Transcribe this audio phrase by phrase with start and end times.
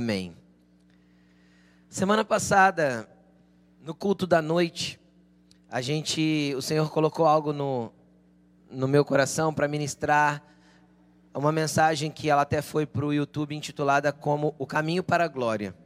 [0.00, 0.34] Amém.
[1.90, 3.06] Semana passada,
[3.82, 4.98] no culto da noite,
[5.68, 7.92] a gente, o Senhor colocou algo no,
[8.70, 10.42] no meu coração para ministrar
[11.34, 15.28] uma mensagem que ela até foi para o YouTube intitulada como O Caminho para a
[15.28, 15.76] Glória.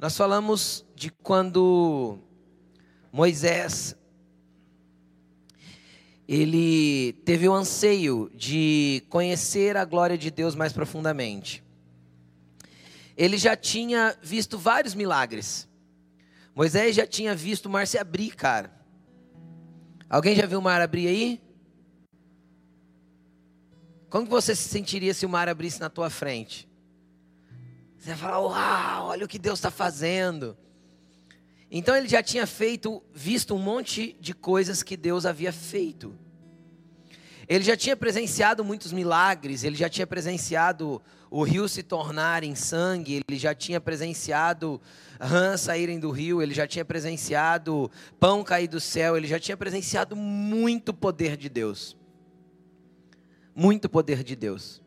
[0.00, 2.18] Nós falamos de quando
[3.12, 3.96] Moisés
[6.26, 11.67] ele teve o anseio de conhecer a glória de Deus mais profundamente.
[13.18, 15.68] Ele já tinha visto vários milagres.
[16.54, 18.72] Moisés já tinha visto o mar se abrir, cara.
[20.08, 21.42] Alguém já viu o mar abrir aí?
[24.08, 26.68] Como você se sentiria se o mar abrisse na tua frente?
[27.98, 30.56] Você ia falar, uau, olha o que Deus está fazendo.
[31.68, 36.16] Então ele já tinha feito, visto um monte de coisas que Deus havia feito.
[37.48, 42.54] Ele já tinha presenciado muitos milagres, ele já tinha presenciado o rio se tornar em
[42.54, 44.78] sangue, ele já tinha presenciado
[45.18, 47.90] rãs saírem do rio, ele já tinha presenciado
[48.20, 51.96] pão cair do céu, ele já tinha presenciado muito poder de Deus.
[53.54, 54.82] Muito poder de Deus.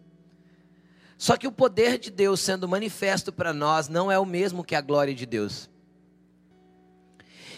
[1.17, 4.75] Só que o poder de Deus sendo manifesto para nós não é o mesmo que
[4.75, 5.67] a glória de Deus.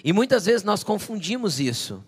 [0.02, 2.04] E muitas vezes nós confundimos isso.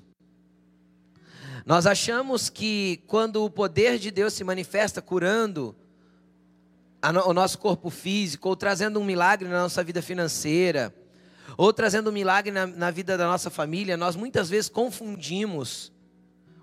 [1.65, 5.75] Nós achamos que quando o poder de Deus se manifesta curando
[7.25, 10.93] o nosso corpo físico, ou trazendo um milagre na nossa vida financeira,
[11.57, 15.91] ou trazendo um milagre na, na vida da nossa família, nós muitas vezes confundimos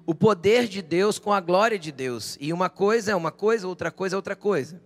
[0.07, 2.37] o poder de Deus com a glória de Deus.
[2.41, 4.81] E uma coisa é uma coisa, outra coisa é outra coisa.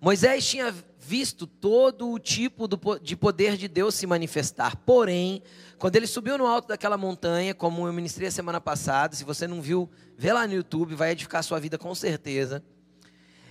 [0.00, 2.68] Moisés tinha visto todo o tipo
[3.02, 4.76] de poder de Deus se manifestar.
[4.76, 5.42] Porém,
[5.76, 9.46] quando ele subiu no alto daquela montanha, como eu ministrei a semana passada, se você
[9.48, 12.62] não viu, vê lá no YouTube, vai edificar a sua vida com certeza.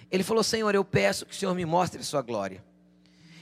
[0.09, 2.64] Ele falou: Senhor, eu peço que o Senhor me mostre a sua glória.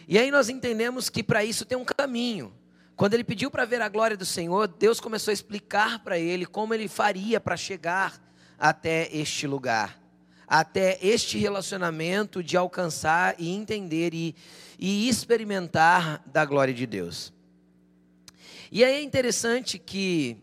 [0.08, 2.54] E aí nós entendemos que para isso tem um caminho.
[2.96, 6.46] Quando ele pediu para ver a glória do Senhor, Deus começou a explicar para ele
[6.46, 8.20] como ele faria para chegar
[8.58, 10.05] até este lugar
[10.48, 14.36] até este relacionamento de alcançar e entender e,
[14.78, 17.34] e experimentar da glória de Deus.
[18.72, 20.38] E aí é interessante que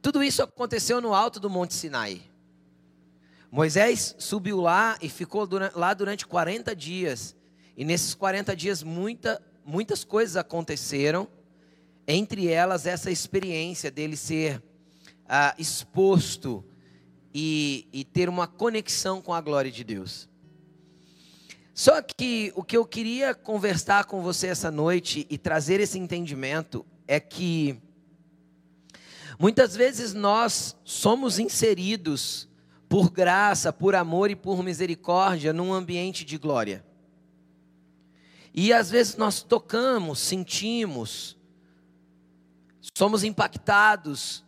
[0.00, 2.22] tudo isso aconteceu no alto do Monte Sinai.
[3.50, 7.34] Moisés subiu lá e ficou lá durante 40 dias.
[7.76, 11.28] E nesses 40 dias muita, muitas coisas aconteceram,
[12.06, 14.62] entre elas essa experiência dele ser
[15.26, 16.64] ah, exposto
[17.32, 20.28] e, e ter uma conexão com a glória de Deus.
[21.74, 26.84] Só que o que eu queria conversar com você essa noite e trazer esse entendimento
[27.06, 27.80] é que
[29.38, 32.48] muitas vezes nós somos inseridos
[32.88, 36.84] por graça, por amor e por misericórdia num ambiente de glória.
[38.52, 41.36] E às vezes nós tocamos, sentimos,
[42.96, 44.44] somos impactados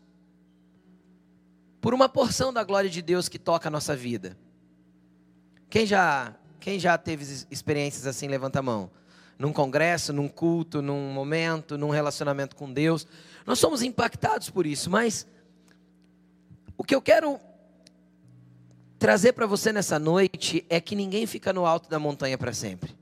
[1.81, 4.37] por uma porção da glória de Deus que toca a nossa vida.
[5.69, 8.91] Quem já, quem já teve experiências assim, levanta a mão.
[9.39, 13.07] Num congresso, num culto, num momento, num relacionamento com Deus.
[13.47, 15.27] Nós somos impactados por isso, mas
[16.77, 17.41] o que eu quero
[18.99, 22.95] trazer para você nessa noite é que ninguém fica no alto da montanha para sempre.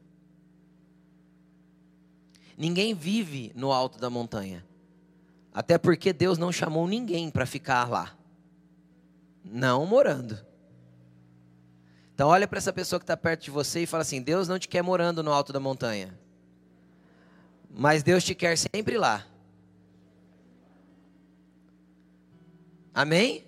[2.56, 4.64] Ninguém vive no alto da montanha.
[5.52, 8.17] Até porque Deus não chamou ninguém para ficar lá
[9.50, 10.38] não morando.
[12.14, 14.58] Então olha para essa pessoa que está perto de você e fala assim: Deus não
[14.58, 16.18] te quer morando no alto da montanha,
[17.70, 19.26] mas Deus te quer sempre lá.
[22.92, 23.44] Amém?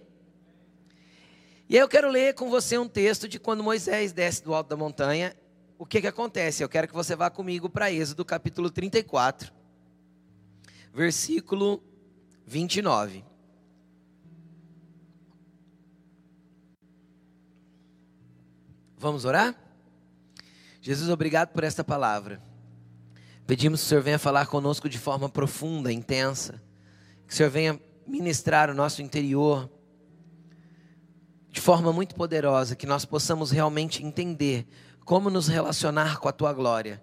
[1.68, 4.76] E eu quero ler com você um texto de quando Moisés desce do alto da
[4.76, 5.34] montanha.
[5.78, 6.62] O que, que acontece?
[6.62, 9.52] Eu quero que você vá comigo para Êxodo capítulo 34,
[10.92, 11.82] versículo
[12.46, 13.29] 29.
[19.00, 19.54] Vamos orar?
[20.82, 22.38] Jesus, obrigado por esta palavra.
[23.46, 26.62] Pedimos que o Senhor venha falar conosco de forma profunda, intensa.
[27.26, 29.70] Que o Senhor venha ministrar o nosso interior
[31.48, 34.66] de forma muito poderosa, que nós possamos realmente entender
[35.02, 37.02] como nos relacionar com a tua glória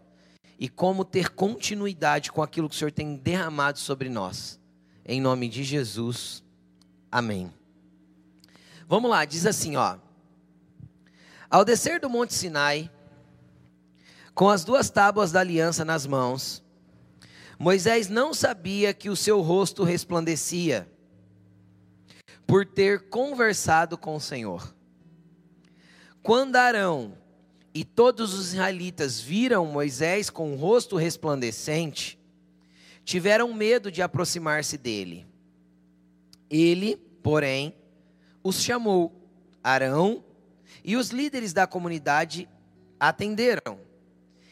[0.60, 4.60] e como ter continuidade com aquilo que o Senhor tem derramado sobre nós.
[5.04, 6.44] Em nome de Jesus.
[7.12, 7.52] Amém.
[8.88, 9.98] Vamos lá, diz assim, ó:
[11.50, 12.92] ao descer do Monte Sinai,
[14.34, 16.64] com as duas tábuas da aliança nas mãos,
[17.58, 20.88] Moisés não sabia que o seu rosto resplandecia,
[22.46, 24.74] por ter conversado com o Senhor.
[26.24, 27.18] quando Arão
[27.74, 32.20] e todos os israelitas viram Moisés com o rosto resplandecente,
[33.06, 35.26] tiveram medo de aproximar-se dele.
[36.50, 37.74] Ele, porém,
[38.44, 39.30] os chamou,
[39.64, 40.24] Arão
[40.84, 42.48] e os líderes da comunidade
[43.00, 43.80] atenderam.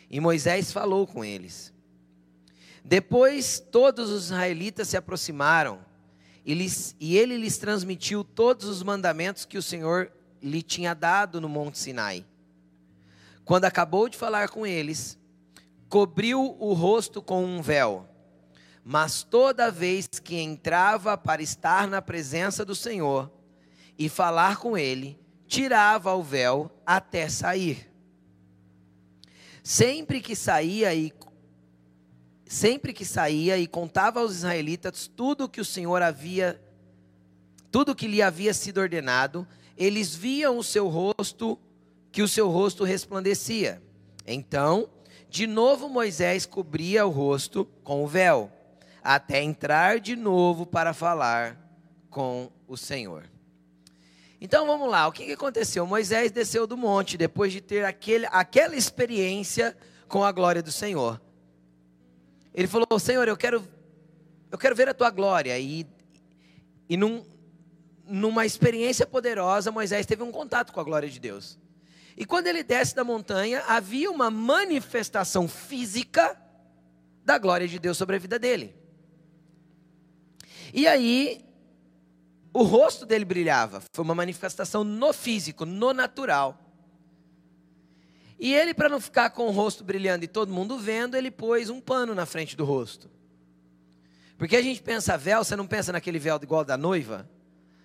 [0.10, 1.74] E Moisés falou com eles.
[2.84, 5.80] Depois todos os israelitas se aproximaram
[6.46, 11.42] e, lhes, e ele lhes transmitiu todos os mandamentos que o Senhor lhe tinha dado
[11.42, 12.24] no Monte Sinai.
[13.44, 15.18] Quando acabou de falar com eles,
[15.90, 18.08] cobriu o rosto com um véu.
[18.84, 23.32] Mas toda vez que entrava para estar na presença do Senhor
[23.98, 25.20] e falar com ele,
[25.56, 27.90] tirava o véu até sair.
[29.64, 31.14] Sempre que saía e
[32.46, 36.62] sempre que saía e contava aos israelitas tudo que o Senhor havia
[37.72, 39.48] tudo que lhe havia sido ordenado,
[39.78, 41.58] eles viam o seu rosto,
[42.12, 43.82] que o seu rosto resplandecia.
[44.26, 44.90] Então,
[45.30, 48.52] de novo Moisés cobria o rosto com o véu,
[49.02, 51.58] até entrar de novo para falar
[52.10, 53.35] com o Senhor.
[54.40, 55.88] Então vamos lá, o que, aconteceu?
[55.88, 59.76] Moisés desceu do monte depois de ter aquele, aquela experiência
[60.08, 61.22] com a glória do Senhor.
[62.54, 63.66] Ele falou: Senhor, eu quero,
[64.52, 65.58] eu quero ver a tua glória.
[65.58, 65.88] E,
[66.90, 67.26] e num,
[68.06, 71.58] numa experiência poderosa, Moisés teve um contato com a glória de Deus.
[72.18, 76.40] E quando ele desce da montanha, havia uma manifestação física
[77.24, 78.74] da glória de Deus sobre a vida dele.
[80.74, 81.45] E aí,
[82.56, 83.84] o rosto dele brilhava.
[83.94, 86.58] Foi uma manifestação no físico, no natural.
[88.40, 91.70] E ele, para não ficar com o rosto brilhando e todo mundo vendo, ele pôs
[91.70, 93.12] um pano na frente do rosto.
[94.38, 97.30] Porque a gente pensa véu, você não pensa naquele véu igual da noiva?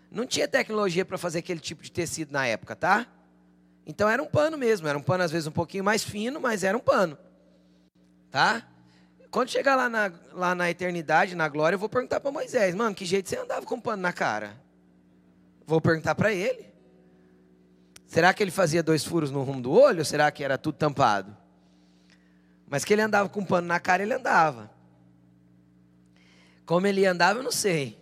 [0.09, 3.09] Não tinha tecnologia para fazer aquele tipo de tecido na época, tá?
[3.85, 6.63] Então era um pano mesmo, era um pano às vezes um pouquinho mais fino, mas
[6.63, 7.19] era um pano.
[8.31, 8.69] Tá?
[9.31, 12.95] Quando chegar lá na, lá na eternidade, na glória, eu vou perguntar para Moisés, mano,
[12.95, 14.61] que jeito você andava com pano na cara?
[15.65, 16.67] Vou perguntar para ele.
[18.07, 20.77] Será que ele fazia dois furos no rumo do olho ou será que era tudo
[20.77, 21.37] tampado?
[22.67, 24.69] Mas que ele andava com pano na cara, ele andava.
[26.67, 28.01] Como ele andava, eu não sei.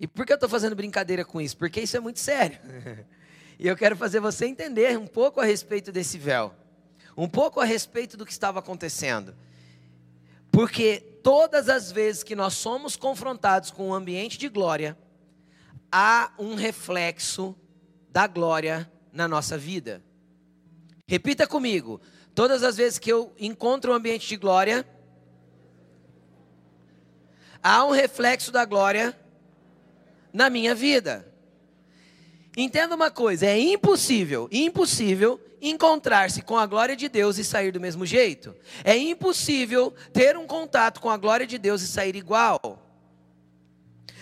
[0.00, 1.56] E por que eu estou fazendo brincadeira com isso?
[1.56, 2.58] Porque isso é muito sério.
[3.56, 6.52] e eu quero fazer você entender um pouco a respeito desse véu.
[7.16, 9.32] Um pouco a respeito do que estava acontecendo.
[10.52, 14.96] Porque todas as vezes que nós somos confrontados com um ambiente de glória,
[15.90, 17.56] há um reflexo
[18.10, 20.04] da glória na nossa vida.
[21.08, 22.00] Repita comigo.
[22.34, 24.86] Todas as vezes que eu encontro um ambiente de glória,
[27.62, 29.18] há um reflexo da glória
[30.32, 31.26] na minha vida.
[32.54, 37.80] Entenda uma coisa: é impossível, impossível encontrar-se com a glória de Deus e sair do
[37.80, 38.54] mesmo jeito.
[38.82, 42.82] É impossível ter um contato com a glória de Deus e sair igual.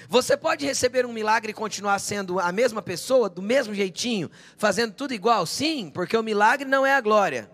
[0.07, 4.93] Você pode receber um milagre e continuar sendo a mesma pessoa, do mesmo jeitinho, fazendo
[4.93, 5.47] tudo igual?
[5.47, 7.51] Sim, porque o milagre não é a glória.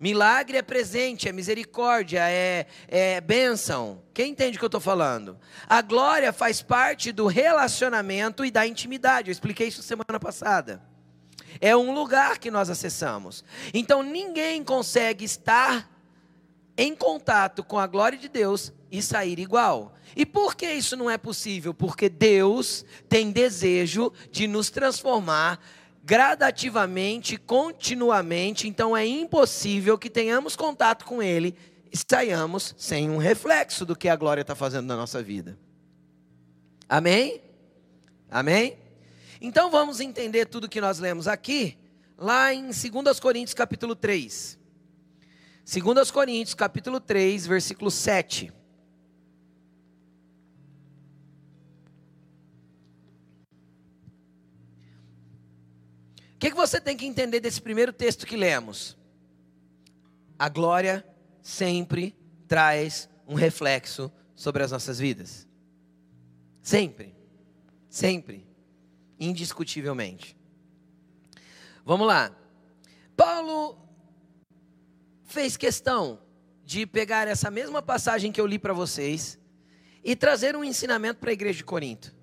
[0.00, 4.02] Milagre é presente, é misericórdia, é, é bênção.
[4.14, 5.38] Quem entende o que eu estou falando?
[5.68, 9.28] A glória faz parte do relacionamento e da intimidade.
[9.28, 10.87] Eu expliquei isso semana passada.
[11.60, 13.44] É um lugar que nós acessamos.
[13.72, 15.90] Então ninguém consegue estar
[16.76, 19.94] em contato com a glória de Deus e sair igual.
[20.16, 21.74] E por que isso não é possível?
[21.74, 25.60] Porque Deus tem desejo de nos transformar
[26.04, 31.54] gradativamente, continuamente, então é impossível que tenhamos contato com Ele
[31.92, 35.58] e saiamos sem um reflexo do que a glória está fazendo na nossa vida.
[36.88, 37.42] Amém?
[38.30, 38.78] Amém?
[39.40, 41.78] Então vamos entender tudo que nós lemos aqui,
[42.16, 44.58] lá em 2 Coríntios capítulo 3.
[45.64, 48.52] 2 Coríntios capítulo 3, versículo 7.
[56.34, 58.96] O que, que você tem que entender desse primeiro texto que lemos?
[60.38, 61.04] A glória
[61.42, 62.16] sempre
[62.46, 65.46] traz um reflexo sobre as nossas vidas.
[66.62, 67.14] Sempre.
[67.90, 68.47] Sempre.
[69.18, 70.36] Indiscutivelmente.
[71.84, 72.30] Vamos lá.
[73.16, 73.78] Paulo
[75.24, 76.20] fez questão
[76.64, 79.38] de pegar essa mesma passagem que eu li para vocês
[80.04, 82.14] e trazer um ensinamento para a igreja de Corinto.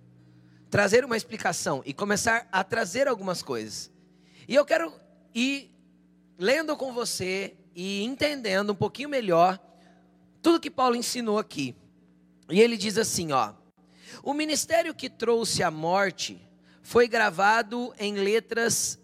[0.69, 3.91] Trazer uma explicação e começar a trazer algumas coisas.
[4.47, 4.93] E eu quero
[5.33, 5.71] ir
[6.37, 9.59] lendo com você e entendendo um pouquinho melhor
[10.41, 11.75] tudo que Paulo ensinou aqui.
[12.49, 13.53] E ele diz assim, ó:
[14.21, 16.39] O ministério que trouxe a morte
[16.85, 18.99] foi gravado em letras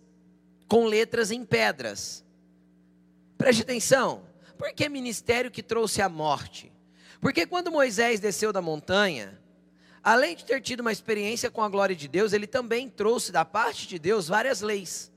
[0.68, 2.24] com letras em pedras.
[3.40, 4.24] Preste atenção.
[4.56, 6.72] Por que ministério que trouxe a morte?
[7.20, 9.42] Porque quando Moisés desceu da montanha,
[10.04, 13.44] além de ter tido uma experiência com a glória de Deus, ele também trouxe da
[13.44, 15.12] parte de Deus várias leis.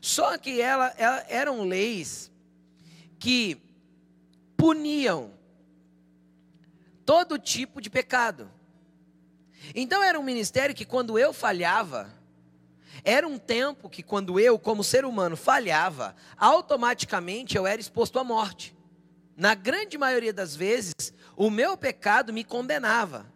[0.00, 2.32] Só que ela, ela eram leis
[3.18, 3.60] que
[4.56, 5.34] puniam
[7.04, 8.50] todo tipo de pecado.
[9.74, 12.12] Então era um ministério que quando eu falhava,
[13.04, 18.24] era um tempo que quando eu, como ser humano, falhava, automaticamente eu era exposto à
[18.24, 18.76] morte.
[19.36, 20.94] Na grande maioria das vezes,
[21.36, 23.26] o meu pecado me condenava.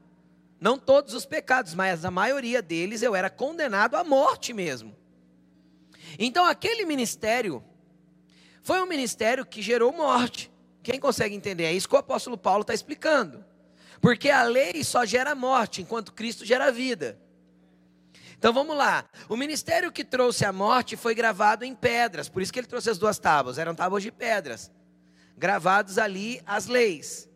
[0.60, 4.96] Não todos os pecados, mas a maioria deles eu era condenado à morte mesmo.
[6.18, 7.62] Então aquele ministério
[8.62, 10.50] foi um ministério que gerou morte.
[10.82, 11.64] Quem consegue entender?
[11.64, 13.44] É isso que o apóstolo Paulo está explicando.
[14.02, 17.16] Porque a lei só gera morte, enquanto Cristo gera vida.
[18.36, 19.04] Então vamos lá.
[19.28, 22.90] O ministério que trouxe a morte foi gravado em pedras, por isso que ele trouxe
[22.90, 24.72] as duas tábuas, eram tábuas de pedras,
[25.38, 27.30] gravados ali as leis.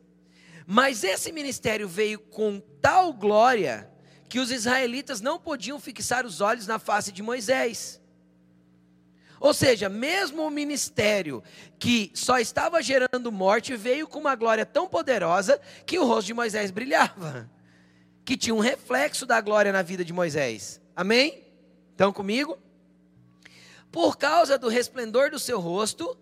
[0.66, 3.88] Mas esse ministério veio com tal glória
[4.28, 8.00] que os israelitas não podiam fixar os olhos na face de Moisés.
[9.38, 11.43] Ou seja, mesmo o ministério
[11.78, 16.35] que só estava gerando morte veio com uma glória tão poderosa que o rosto de
[16.35, 17.50] Moisés brilhava,
[18.25, 20.81] que tinha um reflexo da glória na vida de Moisés.
[20.95, 21.45] Amém?
[21.93, 22.59] Estão comigo?
[23.93, 26.16] Por causa do resplendor do seu rosto,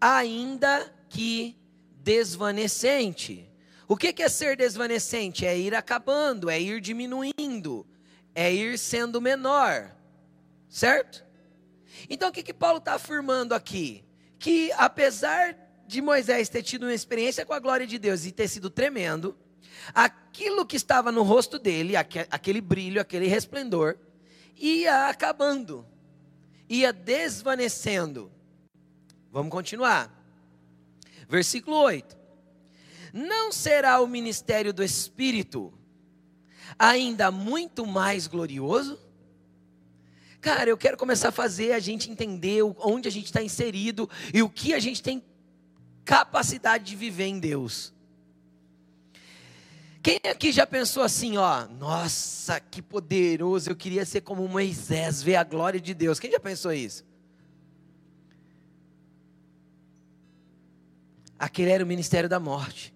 [0.00, 1.56] ainda que
[2.02, 3.48] desvanecente.
[3.86, 5.46] O que é ser desvanecente?
[5.46, 7.86] É ir acabando, é ir diminuindo,
[8.34, 9.94] é ir sendo menor,
[10.68, 11.27] certo?
[12.08, 14.04] Então o que, que Paulo está afirmando aqui?
[14.38, 18.46] Que apesar de Moisés ter tido uma experiência com a glória de Deus e ter
[18.46, 19.36] sido tremendo,
[19.94, 23.96] aquilo que estava no rosto dele, aquele brilho, aquele resplendor,
[24.56, 25.86] ia acabando,
[26.68, 28.30] ia desvanecendo.
[29.30, 30.12] Vamos continuar.
[31.28, 32.16] Versículo 8:
[33.12, 35.72] Não será o ministério do Espírito
[36.78, 38.98] ainda muito mais glorioso?
[40.40, 44.42] Cara, eu quero começar a fazer a gente entender onde a gente está inserido e
[44.42, 45.22] o que a gente tem
[46.04, 47.92] capacidade de viver em Deus.
[50.00, 55.36] Quem aqui já pensou assim, ó, nossa, que poderoso, eu queria ser como Moisés, ver
[55.36, 56.20] a glória de Deus.
[56.20, 57.04] Quem já pensou isso?
[61.38, 62.94] Aquele era o ministério da morte.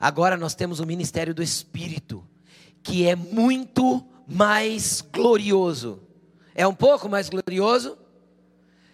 [0.00, 2.26] Agora nós temos o ministério do Espírito,
[2.82, 6.03] que é muito mais glorioso.
[6.54, 7.98] É um pouco mais glorioso?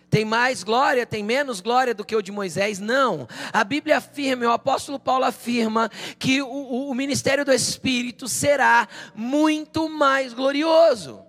[0.08, 2.80] Tem mais glória, tem menos glória do que o de Moisés?
[2.80, 3.28] Não.
[3.52, 5.88] A Bíblia afirma, o apóstolo Paulo afirma,
[6.18, 6.48] que o,
[6.88, 11.22] o ministério do Espírito será muito mais glorioso.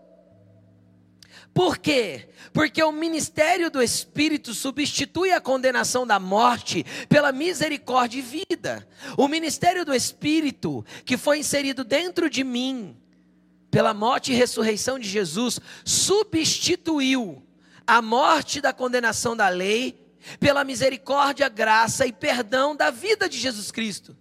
[1.54, 2.30] Por quê?
[2.54, 8.88] Porque o ministério do Espírito substitui a condenação da morte pela misericórdia e vida.
[9.18, 12.98] O ministério do Espírito, que foi inserido dentro de mim,
[13.72, 17.42] pela morte e ressurreição de Jesus, substituiu
[17.88, 19.98] a morte da condenação da lei
[20.40, 24.16] pela misericórdia, graça e perdão da vida de Jesus Cristo.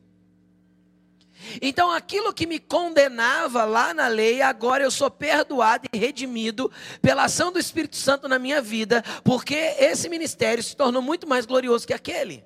[1.60, 7.24] Então, aquilo que me condenava lá na lei, agora eu sou perdoado e redimido pela
[7.24, 11.86] ação do Espírito Santo na minha vida, porque esse ministério se tornou muito mais glorioso
[11.86, 12.44] que aquele.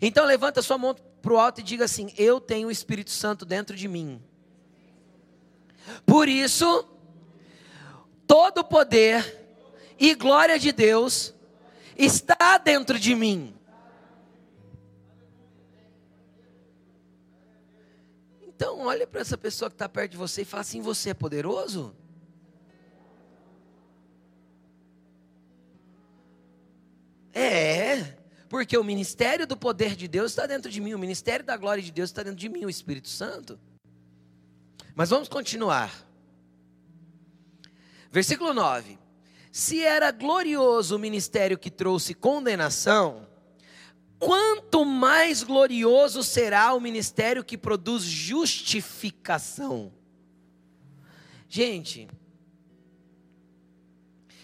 [0.00, 3.44] Então, levanta sua mão para o alto e diga assim: Eu tenho o Espírito Santo
[3.44, 4.22] dentro de mim.
[6.06, 6.88] Por isso,
[8.26, 9.44] todo o poder
[9.98, 11.34] e glória de Deus
[11.96, 13.54] está dentro de mim.
[18.42, 21.14] Então, olha para essa pessoa que está perto de você e fala assim: Você é
[21.14, 21.94] poderoso?
[27.32, 28.16] É,
[28.48, 31.82] porque o ministério do poder de Deus está dentro de mim, o ministério da glória
[31.82, 33.58] de Deus está dentro de mim, o Espírito Santo.
[34.94, 35.92] Mas vamos continuar.
[38.10, 38.98] Versículo 9:
[39.50, 43.26] Se era glorioso o ministério que trouxe condenação,
[44.18, 49.92] quanto mais glorioso será o ministério que produz justificação.
[51.48, 52.08] Gente,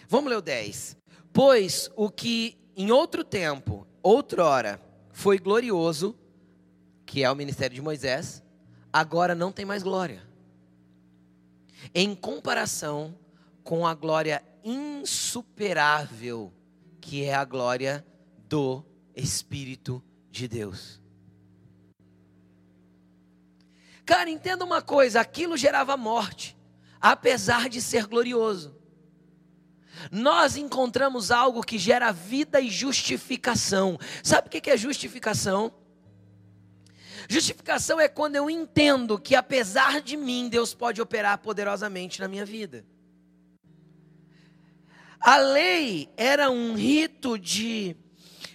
[0.08, 0.96] vamos ler o 10.
[1.32, 4.80] Pois o que em outro tempo, outrora,
[5.12, 6.16] foi glorioso,
[7.04, 8.42] que é o ministério de Moisés,
[8.92, 10.29] agora não tem mais glória.
[11.94, 13.18] Em comparação
[13.64, 16.52] com a glória insuperável,
[17.00, 18.06] que é a glória
[18.48, 21.00] do Espírito de Deus.
[24.04, 26.56] Cara, entenda uma coisa: aquilo gerava morte,
[27.00, 28.76] apesar de ser glorioso.
[30.10, 33.98] nós encontramos algo que gera vida e justificação.
[34.22, 35.72] Sabe o que é justificação?
[37.30, 42.44] Justificação é quando eu entendo que apesar de mim, Deus pode operar poderosamente na minha
[42.44, 42.84] vida.
[45.20, 47.96] A lei era um rito de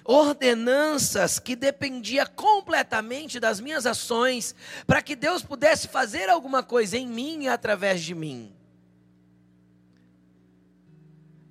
[0.03, 4.53] ordenanças que dependia completamente das minhas ações
[4.85, 8.53] para que Deus pudesse fazer alguma coisa em mim e através de mim.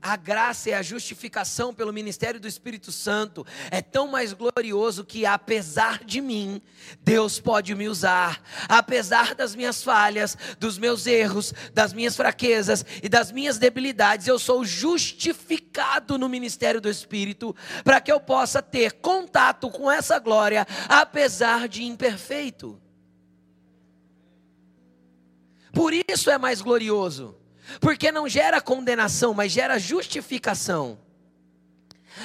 [0.07, 5.25] A graça e a justificação pelo ministério do Espírito Santo é tão mais glorioso que,
[5.25, 6.61] apesar de mim,
[7.01, 8.43] Deus pode me usar.
[8.69, 14.39] Apesar das minhas falhas, dos meus erros, das minhas fraquezas e das minhas debilidades, eu
[14.39, 20.67] sou justificado no ministério do Espírito para que eu possa ter contato com essa glória,
[20.87, 22.79] apesar de imperfeito.
[25.73, 27.43] Por isso é mais glorioso.
[27.81, 30.99] Porque não gera condenação, mas gera justificação.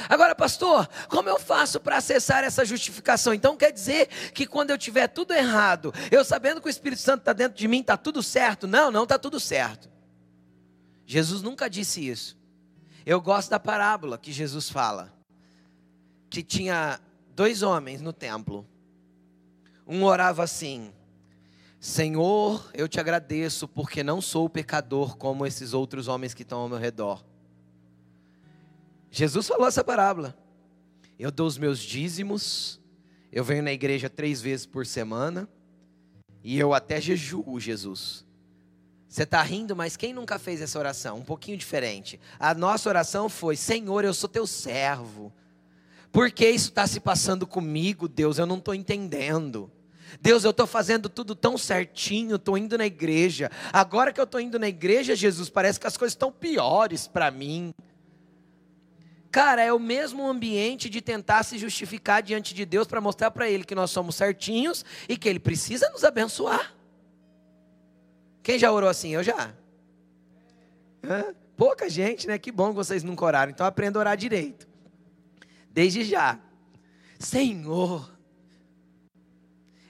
[0.08, 3.34] Agora, pastor, como eu faço para acessar essa justificação?
[3.34, 7.22] Então quer dizer que quando eu tiver tudo errado, eu sabendo que o Espírito Santo
[7.22, 8.68] está dentro de mim, está tudo certo?
[8.68, 9.90] Não, não está tudo certo.
[11.06, 12.38] Jesus nunca disse isso.
[13.06, 15.12] Eu gosto da parábola que Jesus fala,
[16.30, 17.00] que tinha
[17.34, 18.68] dois homens no templo.
[19.88, 20.94] Um orava assim:
[21.80, 26.70] Senhor, eu te agradeço porque não sou pecador como esses outros homens que estão ao
[26.70, 27.24] meu redor.
[29.10, 30.38] Jesus falou essa parábola.
[31.18, 32.80] Eu dou os meus dízimos,
[33.32, 35.50] eu venho na igreja três vezes por semana
[36.44, 38.26] e eu até jejuo, Jesus.
[39.08, 41.18] Você está rindo, mas quem nunca fez essa oração?
[41.18, 42.20] Um pouquinho diferente.
[42.40, 45.34] A nossa oração foi: Senhor, eu sou teu servo.
[46.12, 48.38] Por que isso está se passando comigo, Deus?
[48.38, 49.72] Eu não estou entendendo.
[50.22, 53.52] Deus, eu estou fazendo tudo tão certinho, estou indo na igreja.
[53.72, 57.30] Agora que eu estou indo na igreja, Jesus, parece que as coisas estão piores para
[57.32, 57.74] mim.
[59.32, 63.50] Cara, é o mesmo ambiente de tentar se justificar diante de Deus para mostrar para
[63.50, 66.74] Ele que nós somos certinhos e que Ele precisa nos abençoar.
[68.42, 69.10] Quem já orou assim?
[69.10, 69.54] Eu já.
[71.04, 71.36] Hã?
[71.56, 72.40] Pouca gente, né?
[72.40, 73.52] Que bom que vocês nunca oraram.
[73.52, 74.68] Então aprenda a orar direito.
[75.70, 76.40] Desde já.
[77.20, 78.12] Senhor,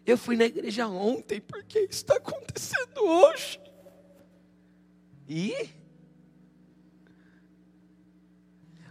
[0.09, 3.59] eu fui na igreja ontem, porque está acontecendo hoje.
[5.27, 5.69] E?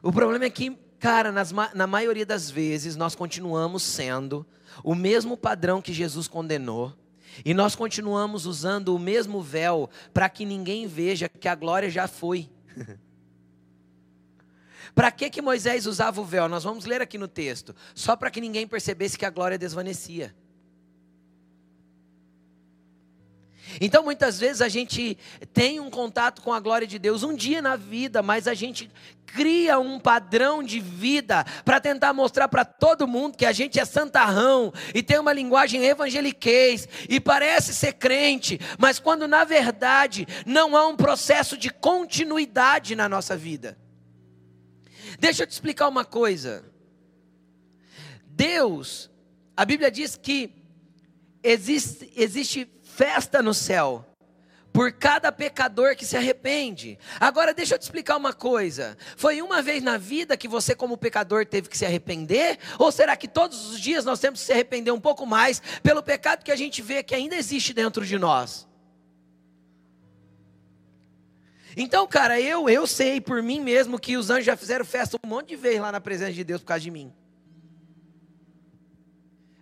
[0.03, 4.47] O problema é que, cara, nas, na maioria das vezes, nós continuamos sendo
[4.85, 6.95] o mesmo padrão que Jesus condenou.
[7.45, 12.07] E nós continuamos usando o mesmo véu para que ninguém veja que a glória já
[12.07, 12.49] foi.
[14.95, 16.49] para que, que Moisés usava o véu?
[16.49, 17.75] Nós vamos ler aqui no texto.
[17.95, 20.35] Só para que ninguém percebesse que a glória desvanecia.
[23.81, 25.17] Então, muitas vezes a gente
[25.53, 28.91] tem um contato com a glória de Deus um dia na vida, mas a gente
[29.27, 33.85] cria um padrão de vida para tentar mostrar para todo mundo que a gente é
[33.85, 40.77] santarrão e tem uma linguagem evangeliquez e parece ser crente, mas quando na verdade não
[40.77, 43.77] há um processo de continuidade na nossa vida.
[45.19, 46.65] Deixa eu te explicar uma coisa.
[48.25, 49.11] Deus,
[49.57, 50.51] a Bíblia diz que
[51.43, 52.65] existe, existe
[52.99, 54.05] festa no céu
[54.73, 56.99] por cada pecador que se arrepende.
[57.21, 58.99] Agora deixa eu te explicar uma coisa.
[59.17, 62.59] Foi uma vez na vida que você como pecador teve que se arrepender?
[62.77, 66.03] Ou será que todos os dias nós temos que se arrepender um pouco mais pelo
[66.03, 68.67] pecado que a gente vê que ainda existe dentro de nós?
[71.77, 75.29] Então, cara, eu eu sei por mim mesmo que os anjos já fizeram festa um
[75.29, 77.13] monte de vezes lá na presença de Deus por causa de mim.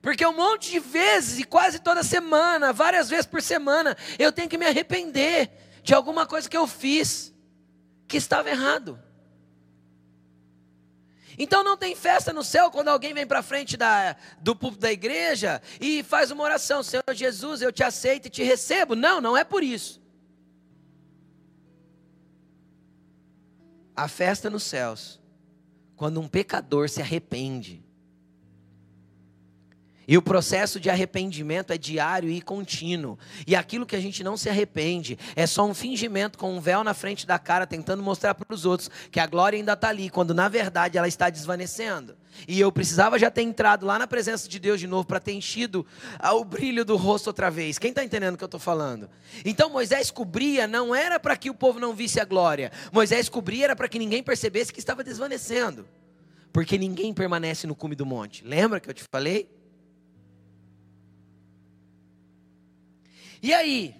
[0.07, 4.49] Porque um monte de vezes, e quase toda semana, várias vezes por semana, eu tenho
[4.49, 5.51] que me arrepender
[5.83, 7.35] de alguma coisa que eu fiz
[8.07, 9.03] que estava errado.
[11.37, 14.93] Então não tem festa no céu quando alguém vem para frente da, do púlpito da
[14.93, 18.95] igreja e faz uma oração: Senhor Jesus, eu te aceito e te recebo.
[18.95, 20.01] Não, não é por isso.
[23.97, 25.21] A festa nos céus,
[25.97, 27.85] quando um pecador se arrepende
[30.09, 33.19] e o processo de arrependimento é diário e contínuo.
[33.47, 36.85] E aquilo que a gente não se arrepende é só um fingimento com um véu
[36.85, 40.09] na frente da cara, tentando mostrar para os outros que a glória ainda está ali,
[40.09, 42.17] quando na verdade ela está desvanecendo.
[42.47, 45.33] E eu precisava já ter entrado lá na presença de Deus de novo para ter
[45.33, 45.87] enchido
[46.23, 47.79] o brilho do rosto outra vez.
[47.79, 49.09] Quem está entendendo o que eu estou falando?
[49.45, 52.71] Então Moisés cobria, não era para que o povo não visse a glória.
[52.93, 55.89] Moisés cobria era para que ninguém percebesse que estava desvanecendo.
[56.53, 58.45] Porque ninguém permanece no cume do monte.
[58.45, 59.56] Lembra que eu te falei?
[63.47, 63.95] E aí?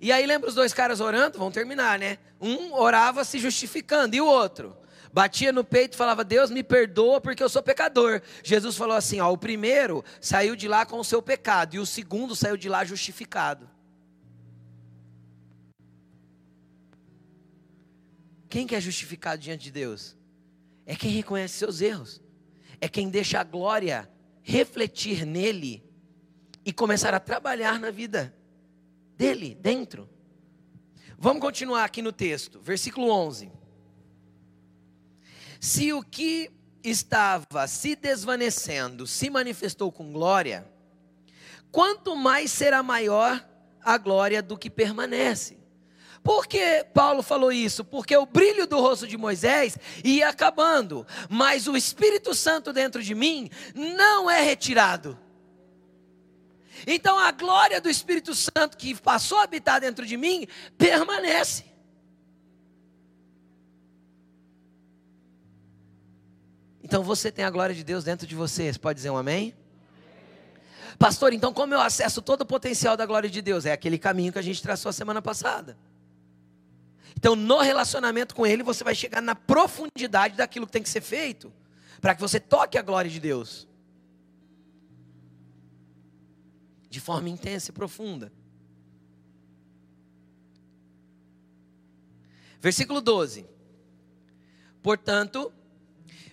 [0.00, 1.38] E aí lembra os dois caras orando?
[1.38, 2.18] Vão terminar, né?
[2.40, 4.76] Um orava se justificando e o outro
[5.12, 8.20] batia no peito e falava: Deus me perdoa porque eu sou pecador.
[8.42, 11.86] Jesus falou assim: ó, o primeiro saiu de lá com o seu pecado e o
[11.86, 13.70] segundo saiu de lá justificado.
[18.48, 20.16] Quem que é justificado diante de Deus?
[20.84, 22.20] É quem reconhece seus erros,
[22.80, 24.10] é quem deixa a glória
[24.42, 25.88] refletir nele
[26.64, 28.39] e começar a trabalhar na vida
[29.20, 30.08] dele, dentro.
[31.18, 33.52] Vamos continuar aqui no texto, versículo 11.
[35.60, 36.50] Se o que
[36.82, 40.66] estava se desvanecendo se manifestou com glória,
[41.70, 43.46] quanto mais será maior
[43.82, 45.58] a glória do que permanece.
[46.22, 47.84] Por que Paulo falou isso?
[47.84, 53.14] Porque o brilho do rosto de Moisés ia acabando, mas o Espírito Santo dentro de
[53.14, 55.18] mim não é retirado.
[56.86, 61.64] Então a glória do Espírito Santo que passou a habitar dentro de mim permanece.
[66.82, 68.72] Então você tem a glória de Deus dentro de você.
[68.72, 69.54] Você pode dizer um amém?
[70.98, 73.64] Pastor, então como eu acesso todo o potencial da glória de Deus?
[73.64, 75.78] É aquele caminho que a gente traçou a semana passada.
[77.16, 81.02] Então, no relacionamento com Ele, você vai chegar na profundidade daquilo que tem que ser
[81.02, 81.52] feito,
[82.00, 83.68] para que você toque a glória de Deus.
[86.90, 88.30] De forma intensa e profunda.
[92.60, 93.46] Versículo 12.
[94.82, 95.50] Portanto,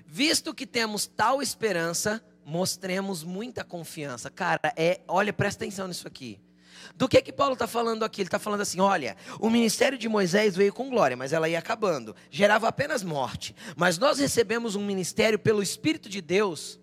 [0.06, 4.30] visto que temos tal esperança, mostremos muita confiança.
[4.30, 6.40] Cara, é, olha, presta atenção nisso aqui.
[6.96, 8.22] Do que que Paulo está falando aqui?
[8.22, 11.60] Ele está falando assim: olha, o ministério de Moisés veio com glória, mas ela ia
[11.60, 13.56] acabando, gerava apenas morte.
[13.76, 16.80] Mas nós recebemos um ministério pelo Espírito de Deus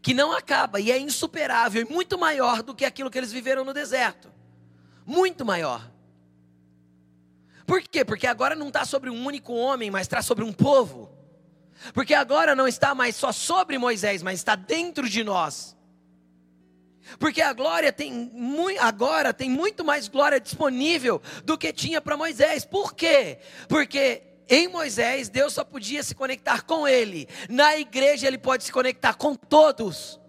[0.00, 3.64] que não acaba e é insuperável e muito maior do que aquilo que eles viveram
[3.64, 4.32] no deserto.
[5.04, 5.90] Muito maior.
[7.66, 8.04] Por quê?
[8.04, 11.10] Porque agora não está sobre um único homem, mas está sobre um povo.
[11.92, 15.76] Porque agora não está mais só sobre Moisés, mas está dentro de nós.
[17.18, 18.30] Porque a glória tem
[18.80, 22.64] agora tem muito mais glória disponível do que tinha para Moisés.
[22.64, 23.38] Por quê?
[23.68, 27.28] Porque em Moisés Deus só podia se conectar com ele.
[27.48, 30.20] Na igreja ele pode se conectar com todos.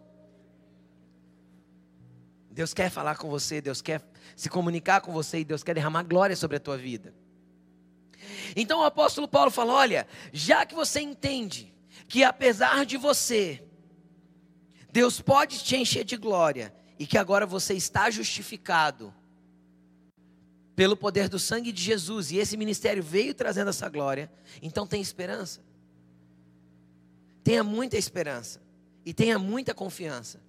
[2.51, 4.01] Deus quer falar com você, Deus quer
[4.35, 7.13] se comunicar com você e Deus quer derramar glória sobre a tua vida.
[8.55, 11.73] Então o apóstolo Paulo fala: olha, já que você entende
[12.07, 13.63] que apesar de você
[14.91, 19.11] Deus pode te encher de glória e que agora você está justificado
[20.75, 24.31] pelo poder do sangue de Jesus e esse ministério veio trazendo essa glória,
[24.61, 25.61] então tem esperança.
[27.43, 28.61] Tenha muita esperança
[29.05, 30.39] e tenha muita confiança.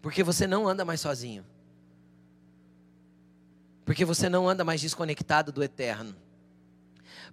[0.00, 1.44] Porque você não anda mais sozinho.
[3.84, 6.14] Porque você não anda mais desconectado do eterno.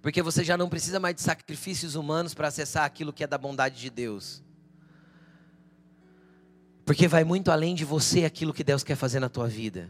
[0.02, 3.38] Porque você já não precisa mais de sacrifícios humanos para acessar aquilo que é da
[3.38, 4.42] bondade de Deus.
[6.84, 9.88] Porque vai muito além de você aquilo que Deus quer fazer na tua vida.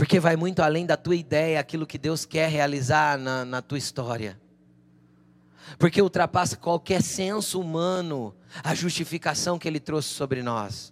[0.00, 3.76] Porque vai muito além da tua ideia, aquilo que Deus quer realizar na, na tua
[3.76, 4.40] história.
[5.78, 8.34] Porque ultrapassa qualquer senso humano
[8.64, 10.90] a justificação que Ele trouxe sobre nós.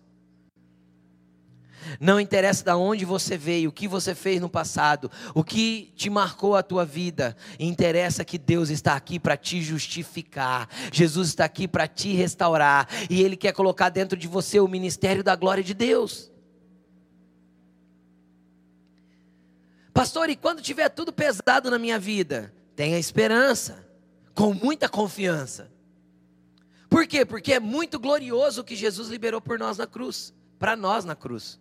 [1.98, 6.10] Não interessa de onde você veio, o que você fez no passado, o que te
[6.10, 7.34] marcou a tua vida.
[7.58, 10.68] Interessa que Deus está aqui para te justificar.
[10.92, 15.24] Jesus está aqui para te restaurar e ele quer colocar dentro de você o ministério
[15.24, 16.30] da glória de Deus.
[19.98, 23.84] Pastor, e quando tiver tudo pesado na minha vida, tenha esperança,
[24.32, 25.72] com muita confiança.
[26.88, 27.24] Por quê?
[27.24, 31.16] Porque é muito glorioso o que Jesus liberou por nós na cruz, para nós na
[31.16, 31.58] cruz.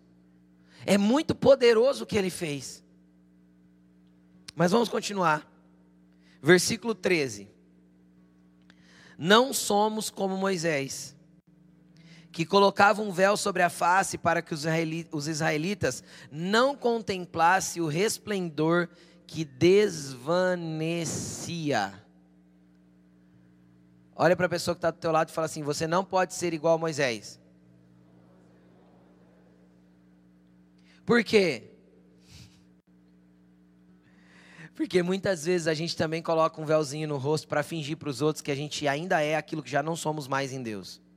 [0.86, 2.84] É muito poderoso o que ele fez.
[4.54, 5.44] Mas vamos continuar.
[6.40, 7.50] Versículo 13.
[9.18, 11.16] Não somos como Moisés,
[12.38, 18.88] que colocava um véu sobre a face para que os israelitas não contemplassem o resplendor
[19.26, 20.32] que desvanecia.
[24.14, 26.32] Olha para a pessoa que está do teu lado e fala assim: você não pode
[26.32, 27.40] ser igual a Moisés.
[31.04, 31.72] Por quê?
[34.76, 38.22] Porque muitas vezes a gente também coloca um véuzinho no rosto para fingir para os
[38.22, 41.07] outros que a gente ainda é aquilo que já não somos mais em Deus.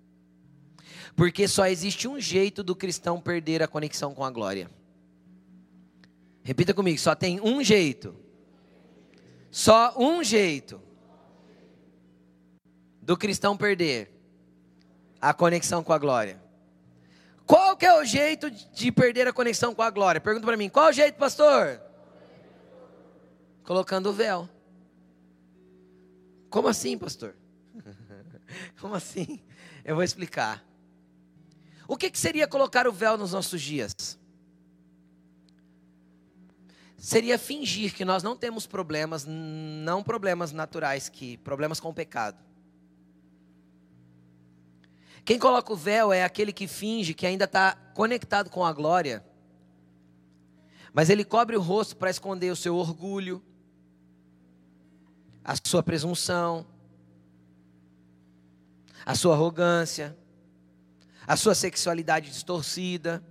[1.16, 4.70] Porque só existe um jeito do cristão perder a conexão com a glória.
[6.44, 8.16] Repita comigo, só tem um jeito.
[9.52, 10.82] Só um jeito
[13.02, 14.10] do cristão perder
[15.20, 16.42] a conexão com a glória.
[17.46, 20.22] Qual que é o jeito de perder a conexão com a glória?
[20.22, 21.82] Pergunta para mim, qual o jeito, pastor?
[23.64, 24.50] Colocando o véu.
[26.50, 27.36] Como assim, pastor?
[28.80, 29.42] Como assim?
[29.84, 30.64] Eu vou explicar.
[31.92, 34.18] O que, que seria colocar o véu nos nossos dias?
[36.98, 42.38] Seria fingir que nós não temos problemas, não problemas naturais, que problemas com o pecado.
[45.26, 49.22] Quem coloca o véu é aquele que finge que ainda está conectado com a glória,
[50.94, 53.44] mas ele cobre o rosto para esconder o seu orgulho,
[55.44, 56.66] a sua presunção,
[59.06, 60.18] a sua arrogância,
[61.28, 63.24] a sua sexualidade distorcida,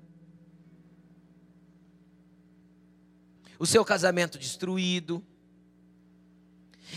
[3.59, 5.25] o seu casamento destruído.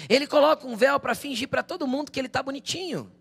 [0.08, 3.12] Ele coloca um véu para fingir para todo mundo que ele está bonitinho.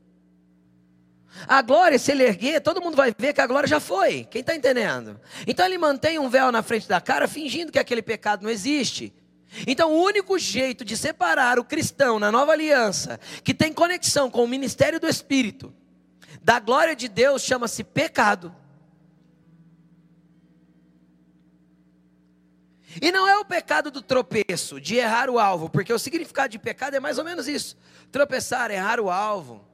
[1.49, 4.25] A glória, se ele erguer, todo mundo vai ver que a glória já foi.
[4.25, 5.19] Quem está entendendo?
[5.47, 9.13] Então ele mantém um véu na frente da cara, fingindo que aquele pecado não existe.
[9.67, 14.43] Então, o único jeito de separar o cristão na nova aliança, que tem conexão com
[14.43, 15.75] o ministério do Espírito,
[16.41, 18.55] da glória de Deus, chama-se pecado.
[23.01, 26.59] E não é o pecado do tropeço, de errar o alvo, porque o significado de
[26.59, 27.77] pecado é mais ou menos isso:
[28.11, 29.65] tropeçar, errar o alvo,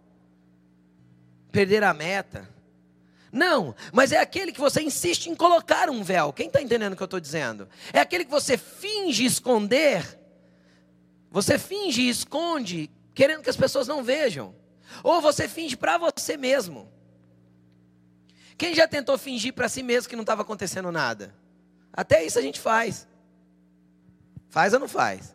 [1.51, 2.49] perder a meta.
[3.31, 6.33] Não, mas é aquele que você insiste em colocar um véu.
[6.33, 7.69] Quem está entendendo o que eu estou dizendo?
[7.93, 10.19] É aquele que você finge esconder.
[11.31, 14.55] Você finge e esconde, querendo que as pessoas não vejam.
[15.03, 16.91] Ou você finge para você mesmo.
[18.57, 21.35] Quem já tentou fingir para si mesmo que não estava acontecendo nada?
[21.93, 23.07] Até isso a gente faz.
[24.49, 25.35] Faz ou não faz?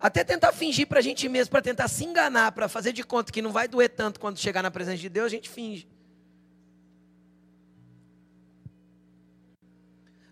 [0.00, 3.32] Até tentar fingir para a gente mesmo, para tentar se enganar, para fazer de conta
[3.32, 5.88] que não vai doer tanto quando chegar na presença de Deus, a gente finge.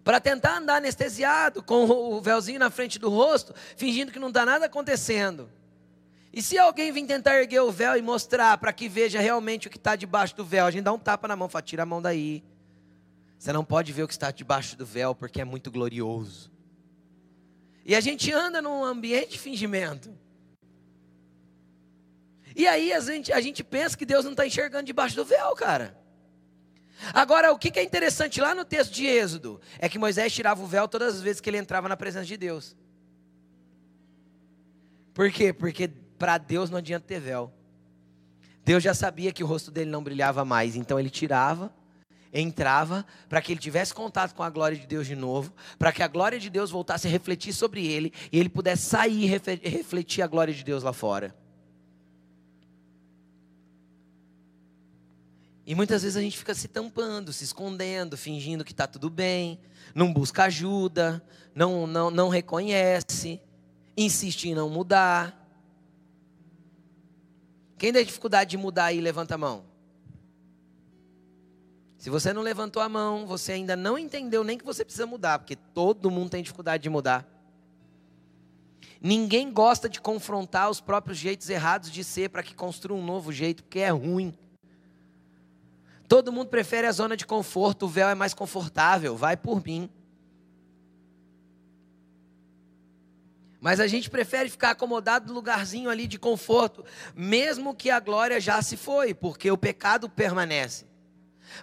[0.04, 4.46] Para tentar andar anestesiado, com o véuzinho na frente do rosto, fingindo que não está
[4.46, 5.50] nada acontecendo.
[6.36, 9.70] E se alguém vir tentar erguer o véu e mostrar para que veja realmente o
[9.70, 11.86] que está debaixo do véu, a gente dá um tapa na mão, fala, tira a
[11.86, 12.44] mão daí.
[13.38, 16.52] Você não pode ver o que está debaixo do véu porque é muito glorioso.
[17.86, 20.14] E a gente anda num ambiente de fingimento.
[22.54, 25.54] E aí a gente, a gente pensa que Deus não está enxergando debaixo do véu,
[25.54, 25.98] cara.
[27.14, 30.66] Agora, o que é interessante lá no texto de Êxodo é que Moisés tirava o
[30.66, 32.76] véu todas as vezes que ele entrava na presença de Deus.
[35.14, 35.50] Por quê?
[35.50, 37.52] Porque para Deus não adianta ter véu.
[38.64, 41.72] Deus já sabia que o rosto dele não brilhava mais, então ele tirava
[42.32, 46.02] entrava para que ele tivesse contato com a glória de Deus de novo, para que
[46.02, 50.22] a glória de Deus voltasse a refletir sobre ele e ele pudesse sair e refletir
[50.22, 51.34] a glória de Deus lá fora.
[55.64, 59.58] E muitas vezes a gente fica se tampando, se escondendo, fingindo que está tudo bem,
[59.94, 61.20] não busca ajuda,
[61.52, 63.40] não, não, não reconhece,
[63.96, 65.44] insiste em não mudar.
[67.78, 69.64] Quem tem dificuldade de mudar aí, levanta a mão.
[71.98, 75.38] Se você não levantou a mão, você ainda não entendeu nem que você precisa mudar,
[75.38, 77.26] porque todo mundo tem dificuldade de mudar.
[79.00, 83.32] Ninguém gosta de confrontar os próprios jeitos errados de ser para que construa um novo
[83.32, 84.32] jeito, porque é ruim.
[86.08, 89.90] Todo mundo prefere a zona de conforto, o véu é mais confortável, vai por mim.
[93.60, 98.40] Mas a gente prefere ficar acomodado no lugarzinho ali de conforto, mesmo que a glória
[98.40, 100.86] já se foi, porque o pecado permanece.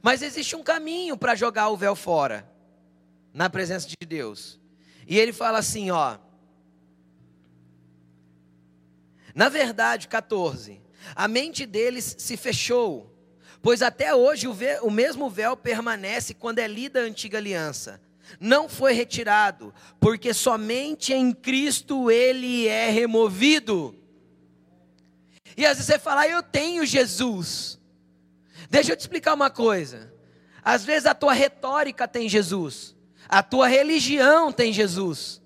[0.02, 2.50] Mas existe um caminho para jogar o véu fora,
[3.34, 4.60] na presença de Deus.
[5.08, 6.18] E ele fala assim, ó.
[9.36, 10.82] Na verdade, 14.
[11.16, 13.14] A mente deles se fechou,
[13.62, 18.02] pois até hoje o, o mesmo véu permanece quando é lida a antiga aliança.
[18.40, 23.96] Não foi retirado, porque somente em Cristo ele é removido.
[25.56, 27.80] E às vezes você fala, ah, eu tenho Jesus.
[28.70, 30.12] Deixa eu te explicar uma coisa.
[30.64, 32.96] Às vezes a tua retórica tem Jesus,
[33.28, 35.43] a tua religião tem Jesus.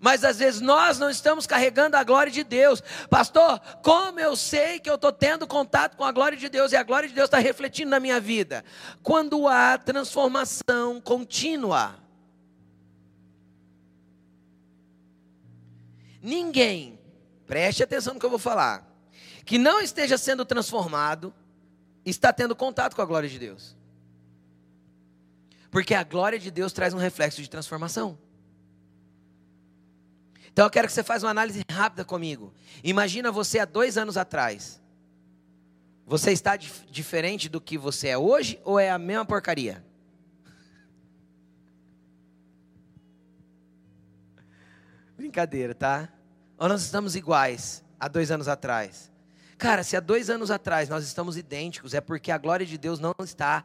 [0.00, 2.82] Mas às vezes nós não estamos carregando a glória de Deus.
[3.08, 6.76] Pastor, como eu sei que eu estou tendo contato com a glória de Deus e
[6.76, 8.64] a glória de Deus está refletindo na minha vida?
[9.02, 11.96] Quando há transformação contínua.
[16.22, 16.98] Ninguém,
[17.46, 18.86] preste atenção no que eu vou falar,
[19.44, 21.34] que não esteja sendo transformado,
[22.04, 23.76] está tendo contato com a glória de Deus.
[25.70, 28.18] Porque a glória de Deus traz um reflexo de transformação.
[30.52, 32.52] Então eu quero que você faça uma análise rápida comigo.
[32.84, 34.82] Imagina você há dois anos atrás.
[36.06, 39.82] Você está dif diferente do que você é hoje ou é a mesma porcaria?
[45.16, 46.10] Brincadeira, tá?
[46.58, 49.10] Ou nós estamos iguais há dois anos atrás?
[49.56, 52.98] Cara, se há dois anos atrás nós estamos idênticos, é porque a glória de Deus
[52.98, 53.64] não está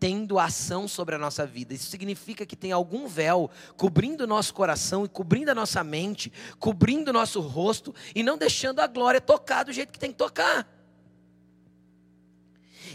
[0.00, 1.74] tendo ação sobre a nossa vida.
[1.74, 6.32] Isso significa que tem algum véu cobrindo o nosso coração e cobrindo a nossa mente,
[6.58, 10.16] cobrindo o nosso rosto e não deixando a glória tocar do jeito que tem que
[10.16, 10.66] tocar.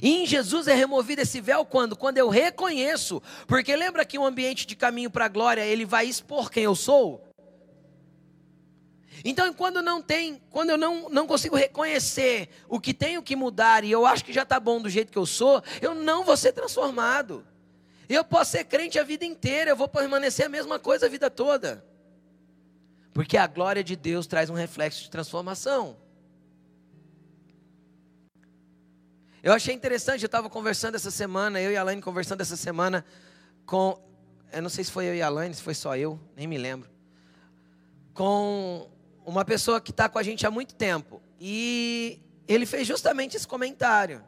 [0.01, 1.95] E em Jesus é removido esse véu quando?
[1.95, 3.21] Quando eu reconheço.
[3.47, 6.75] Porque lembra que um ambiente de caminho para a glória, ele vai expor quem eu
[6.75, 7.23] sou?
[9.23, 13.83] Então, quando não tem, quando eu não, não consigo reconhecer o que tenho que mudar
[13.83, 16.35] e eu acho que já está bom do jeito que eu sou, eu não vou
[16.35, 17.45] ser transformado.
[18.07, 21.29] Eu posso ser crente a vida inteira, eu vou permanecer a mesma coisa a vida
[21.29, 21.83] toda.
[23.13, 25.97] Porque a glória de Deus traz um reflexo de transformação.
[29.41, 33.05] Eu achei interessante, eu estava conversando essa semana, eu e a Alaine conversando essa semana
[33.65, 34.03] com.
[34.51, 36.57] Eu não sei se foi eu e a Alaine, se foi só eu, nem me
[36.57, 36.89] lembro.
[38.13, 38.89] Com
[39.25, 41.21] uma pessoa que está com a gente há muito tempo.
[41.39, 44.23] E ele fez justamente esse comentário.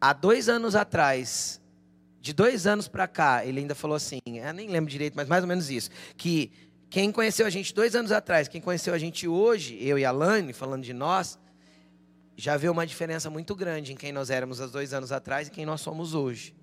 [0.00, 1.60] Há dois anos atrás,
[2.20, 5.42] de dois anos para cá, ele ainda falou assim, eu nem lembro direito, mas mais
[5.42, 6.50] ou menos isso, que
[6.90, 10.10] quem conheceu a gente dois anos atrás, quem conheceu a gente hoje, eu e a
[10.10, 11.38] Lani, falando de nós,
[12.36, 15.50] já vê uma diferença muito grande em quem nós éramos há dois anos atrás e
[15.50, 16.54] quem nós somos hoje.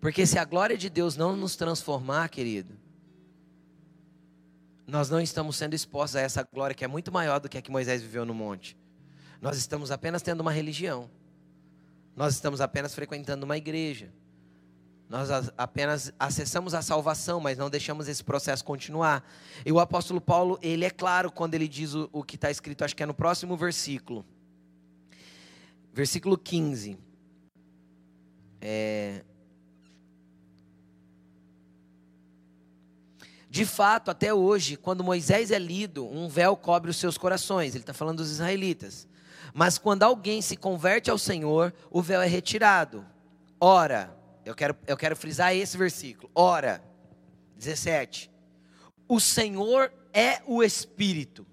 [0.00, 2.74] Porque se a glória de Deus não nos transformar, querido,
[4.90, 7.62] nós não estamos sendo expostos a essa glória que é muito maior do que a
[7.62, 8.76] que Moisés viveu no monte.
[9.40, 11.08] Nós estamos apenas tendo uma religião.
[12.14, 14.12] Nós estamos apenas frequentando uma igreja.
[15.08, 19.28] Nós apenas acessamos a salvação, mas não deixamos esse processo continuar.
[19.64, 22.84] E o apóstolo Paulo, ele é claro quando ele diz o, o que está escrito,
[22.84, 24.24] acho que é no próximo versículo.
[25.92, 26.98] Versículo 15.
[28.60, 29.24] É,
[33.50, 37.74] De fato, até hoje, quando Moisés é lido, um véu cobre os seus corações.
[37.74, 39.08] Ele está falando dos israelitas.
[39.52, 43.04] Mas quando alguém se converte ao Senhor, o véu é retirado.
[43.60, 46.30] Ora, eu quero, eu quero frisar esse versículo.
[46.32, 46.80] Ora,
[47.56, 48.30] 17.
[49.08, 51.44] O Senhor é o Espírito.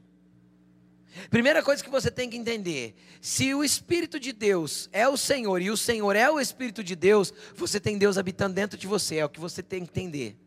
[1.32, 5.60] Primeira coisa que você tem que entender: se o Espírito de Deus é o Senhor
[5.64, 9.16] e o Senhor é o Espírito de Deus, você tem Deus habitando dentro de você,
[9.16, 10.38] é o que você tem que entender.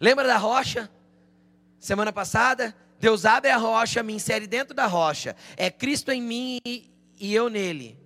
[0.00, 0.90] Lembra da rocha?
[1.78, 5.36] Semana passada, Deus abre a rocha, me insere dentro da rocha.
[5.56, 7.98] É Cristo em mim e eu nele.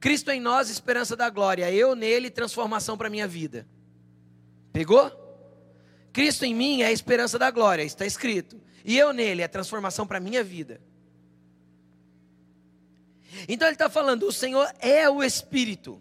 [0.00, 1.70] Cristo em nós, esperança da glória.
[1.70, 3.66] Eu nele, transformação para a minha vida.
[4.72, 5.10] Pegou?
[6.12, 8.60] Cristo em mim é a esperança da glória, está escrito.
[8.84, 10.80] E eu nele é transformação para a minha vida.
[13.48, 16.00] Então ele está falando: o Senhor é o Espírito.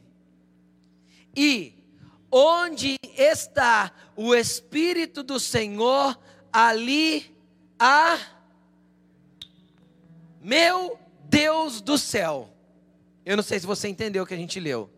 [1.36, 1.81] E
[2.32, 6.18] onde está o Espírito do Senhor,
[6.52, 7.36] ali
[7.78, 8.18] há
[10.42, 12.50] meu Deus do céu.
[13.26, 14.90] Eu não sei se você entendeu o que a gente leu.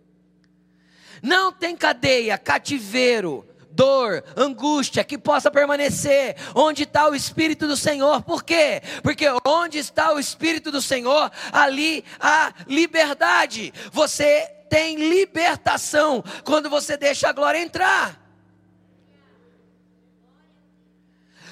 [1.21, 8.21] Não tem cadeia, cativeiro, dor, angústia que possa permanecer onde está o Espírito do Senhor.
[8.23, 8.81] Por quê?
[9.01, 13.73] Porque onde está o Espírito do Senhor, ali há liberdade.
[13.91, 18.19] Você tem libertação quando você deixa a glória entrar.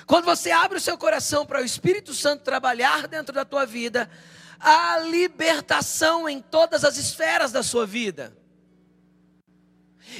[0.06, 4.10] Quando você abre o seu coração para o Espírito Santo trabalhar dentro da tua vida,
[4.60, 8.36] há libertação em todas as esferas da sua vida.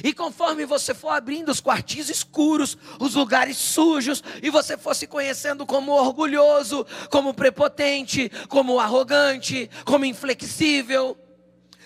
[0.02, 5.06] E conforme você for abrindo os quartinhos escuros, os lugares sujos, e você for se
[5.06, 11.16] conhecendo como orgulhoso, como prepotente, como arrogante, como inflexível,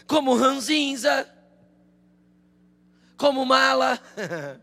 [0.07, 1.29] como ranzinza,
[3.17, 4.01] como mala.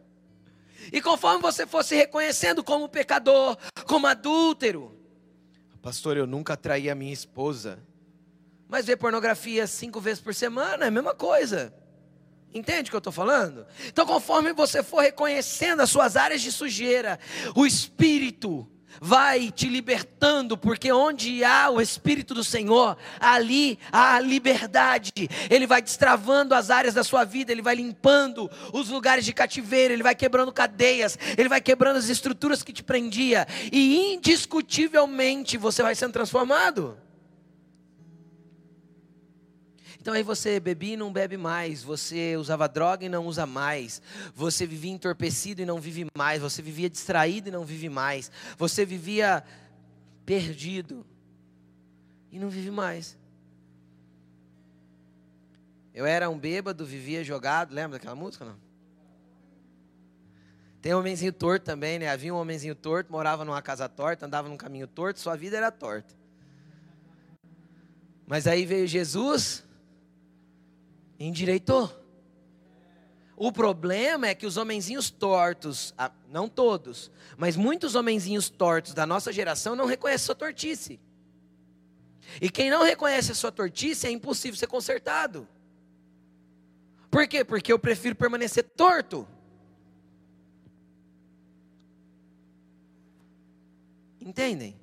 [0.91, 5.03] e conforme você fosse reconhecendo como pecador, como adúltero,
[5.83, 7.77] pastor, eu nunca traí a minha esposa.
[8.69, 11.73] Mas ver pornografia cinco vezes por semana é a mesma coisa.
[12.53, 13.65] Entende o que eu estou falando?
[13.87, 17.19] Então, conforme você for reconhecendo as suas áreas de sujeira,
[17.55, 18.67] o Espírito
[19.01, 25.11] vai te libertando, porque onde há o Espírito do Senhor, ali há liberdade.
[25.49, 29.93] Ele vai destravando as áreas da sua vida, ele vai limpando os lugares de cativeiro,
[29.93, 35.81] ele vai quebrando cadeias, ele vai quebrando as estruturas que te prendia, e indiscutivelmente você
[35.81, 36.97] vai sendo transformado.
[40.03, 44.01] Então aí você bebia e não bebe mais, você usava droga e não usa mais,
[44.35, 48.85] você vivia entorpecido e não vive mais, você vivia distraído e não vive mais, você
[48.85, 49.45] vivia
[50.25, 51.05] perdido
[52.29, 53.17] e não vive mais.
[55.93, 58.57] Eu era um bêbado, vivia jogado, lembra daquela música não?
[60.81, 62.09] Tem um homenzinho torto também, né?
[62.09, 65.71] Havia um homenzinho torto, morava numa casa torta, andava num caminho torto, sua vida era
[65.71, 66.13] torta.
[68.27, 69.62] Mas aí veio Jesus
[71.27, 72.01] endireitou.
[73.35, 75.93] O problema é que os homenzinhos tortos,
[76.29, 80.99] não todos, mas muitos homenzinhos tortos da nossa geração não reconhecem sua tortice.
[82.39, 85.47] E quem não reconhece a sua tortice é impossível ser consertado.
[87.09, 87.43] Por quê?
[87.43, 89.27] Porque eu prefiro permanecer torto.
[94.21, 94.79] Entendem?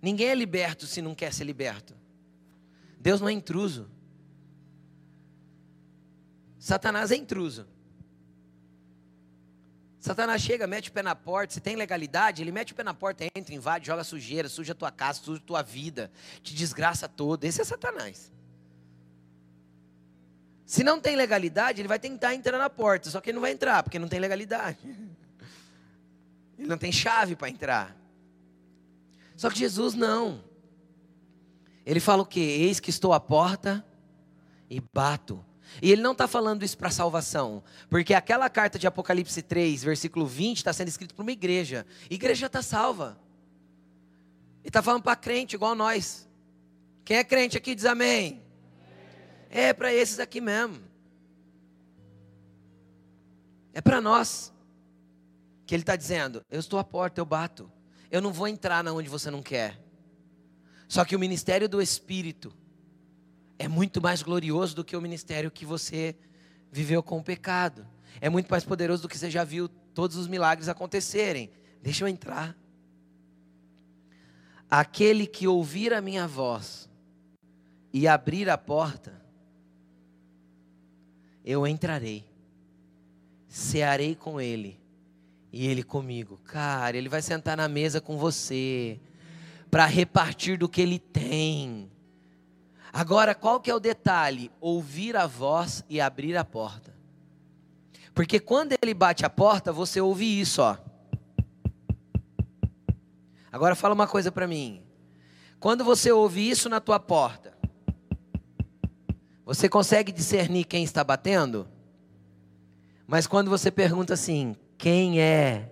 [0.00, 1.94] Ninguém é liberto se não quer ser liberto.
[2.98, 3.90] Deus não é intruso.
[6.66, 7.64] Satanás é intruso.
[10.00, 12.92] Satanás chega, mete o pé na porta, se tem legalidade, ele mete o pé na
[12.92, 16.10] porta, entra, invade, joga sujeira, suja a tua casa, suja a tua vida,
[16.42, 17.44] te desgraça todo.
[17.44, 18.32] Esse é Satanás.
[20.64, 23.52] Se não tem legalidade, ele vai tentar entrar na porta, só que ele não vai
[23.52, 24.78] entrar, porque não tem legalidade.
[26.58, 27.94] Ele não tem chave para entrar.
[29.36, 30.42] Só que Jesus não.
[31.84, 32.40] Ele fala o quê?
[32.40, 33.84] Eis que estou à porta
[34.68, 35.45] e bato.
[35.82, 40.26] E ele não está falando isso para salvação, porque aquela carta de Apocalipse 3, versículo
[40.26, 41.86] 20, está sendo escrito para uma igreja.
[42.10, 43.18] Igreja está salva.
[44.60, 46.28] Ele está falando para crente, igual nós.
[47.04, 48.42] Quem é crente aqui diz amém.
[49.50, 50.80] É para esses aqui mesmo.
[53.72, 54.52] É para nós.
[55.66, 57.70] Que ele está dizendo: Eu estou à porta, eu bato.
[58.10, 59.78] Eu não vou entrar na onde você não quer.
[60.88, 62.52] Só que o ministério do Espírito
[63.58, 66.16] é muito mais glorioso do que o ministério que você
[66.70, 67.86] viveu com o pecado.
[68.20, 71.50] É muito mais poderoso do que você já viu todos os milagres acontecerem.
[71.82, 72.56] Deixa eu entrar.
[74.70, 76.88] Aquele que ouvir a minha voz
[77.92, 79.22] e abrir a porta,
[81.44, 82.24] eu entrarei,
[83.48, 84.80] cearei com ele
[85.52, 86.38] e ele comigo.
[86.44, 89.00] Cara, ele vai sentar na mesa com você
[89.70, 91.90] para repartir do que ele tem.
[92.96, 94.50] Agora, qual que é o detalhe?
[94.58, 96.96] Ouvir a voz e abrir a porta.
[98.14, 100.78] Porque quando ele bate a porta, você ouve isso, ó.
[103.52, 104.82] Agora fala uma coisa para mim.
[105.60, 107.52] Quando você ouve isso na tua porta,
[109.44, 111.68] você consegue discernir quem está batendo?
[113.06, 115.70] Mas quando você pergunta assim: "Quem é?"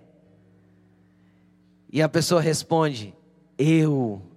[1.91, 3.15] E a pessoa responde:
[3.57, 4.34] "Eu".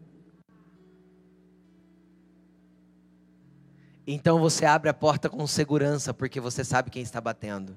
[4.10, 7.76] Então você abre a porta com segurança, porque você sabe quem está batendo.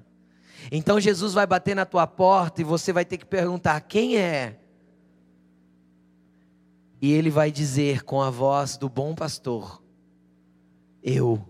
[0.70, 4.58] Então Jesus vai bater na tua porta e você vai ter que perguntar: quem é?
[7.02, 9.82] E ele vai dizer com a voz do bom pastor:
[11.02, 11.46] Eu.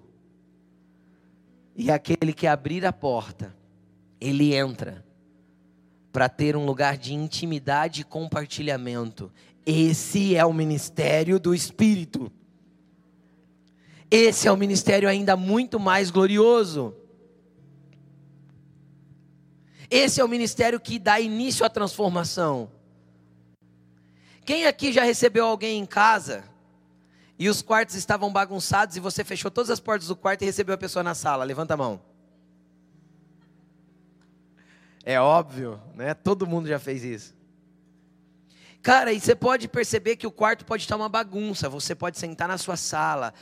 [1.77, 3.55] E aquele que abrir a porta,
[4.21, 5.07] ele entra
[6.13, 9.31] para ter um lugar de intimidade e compartilhamento.
[9.65, 12.33] Esse é o ministério do Espírito.
[14.15, 16.95] Esse é o ministério ainda muito mais glorioso.
[19.91, 22.71] Esse é o ministério que dá início à transformação.
[24.45, 26.45] Quem aqui já recebeu alguém em casa
[27.39, 30.75] e os quartos estavam bagunçados e você fechou todas as portas do quarto e recebeu
[30.75, 31.43] a pessoa na sala?
[31.43, 31.99] Levanta a mão.
[35.07, 36.13] É óbvio, né?
[36.13, 37.35] Todo mundo já fez isso.
[38.83, 41.69] Cara, e você pode perceber que o quarto pode estar uma bagunça.
[41.69, 43.33] Você pode sentar na sua sala,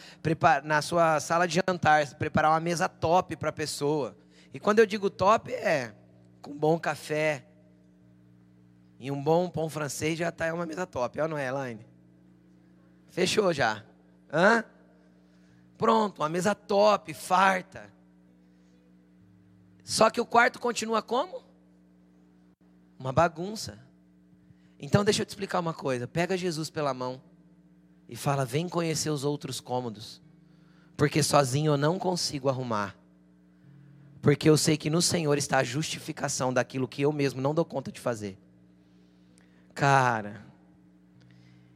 [0.65, 4.15] na sua sala de jantar, preparar uma mesa top para a pessoa.
[4.53, 5.95] E quando eu digo top, é
[6.43, 7.45] com bom café
[8.99, 11.19] e um bom pão francês já está uma mesa top.
[11.19, 11.87] Ó, não é, Elaine?
[13.09, 13.83] Fechou já.
[14.31, 14.63] Hã?
[15.79, 17.91] Pronto, uma mesa top, farta.
[19.83, 21.43] Só que o quarto continua como?
[22.99, 23.90] Uma bagunça.
[24.83, 26.09] Então deixa eu te explicar uma coisa.
[26.09, 27.21] Pega Jesus pela mão
[28.09, 30.23] e fala: vem conhecer os outros cômodos.
[30.97, 32.97] Porque sozinho eu não consigo arrumar.
[34.23, 37.65] Porque eu sei que no Senhor está a justificação daquilo que eu mesmo não dou
[37.65, 38.39] conta de fazer.
[39.75, 40.47] Cara.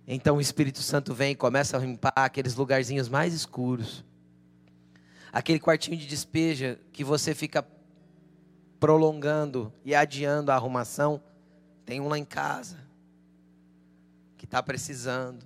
[0.07, 4.05] Então o Espírito Santo vem e começa a limpar aqueles lugarzinhos mais escuros.
[5.32, 7.66] Aquele quartinho de despeja que você fica
[8.78, 11.22] prolongando e adiando a arrumação.
[11.86, 12.84] Tem um lá em casa
[14.45, 15.42] que está precisando.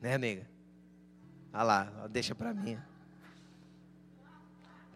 [0.00, 0.48] Né, nega?
[1.52, 2.78] Olha lá, deixa para mim.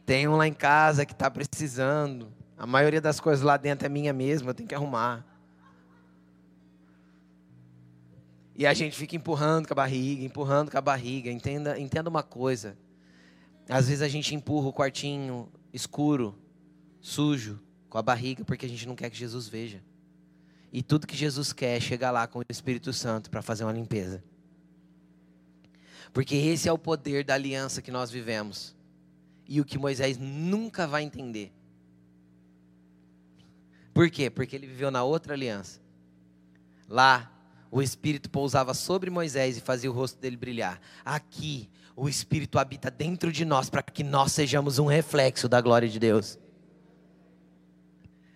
[0.07, 2.33] Tem um lá em casa que está precisando.
[2.57, 5.27] A maioria das coisas lá dentro é minha mesma, eu tenho que arrumar.
[8.55, 11.29] E a gente fica empurrando com a barriga, empurrando com a barriga.
[11.29, 12.79] Entenda, entenda uma coisa.
[13.69, 16.39] Às vezes a gente empurra o quartinho escuro,
[17.01, 17.61] sujo,
[17.91, 19.83] com a barriga, porque a gente não quer que Jesus veja.
[20.73, 23.73] E tudo que Jesus quer é chegar lá com o Espírito Santo para fazer uma
[23.73, 24.25] limpeza.
[26.13, 28.75] Porque esse é o poder da aliança que nós vivemos.
[29.47, 31.53] E o que Moisés nunca vai entender.
[33.93, 34.31] Por quê?
[34.31, 35.79] Porque ele viveu na outra aliança.
[36.89, 37.31] Lá,
[37.71, 40.81] o Espírito pousava sobre Moisés e fazia o rosto dele brilhar.
[41.05, 45.89] Aqui, o Espírito habita dentro de nós para que nós sejamos um reflexo da glória
[45.89, 46.39] de Deus.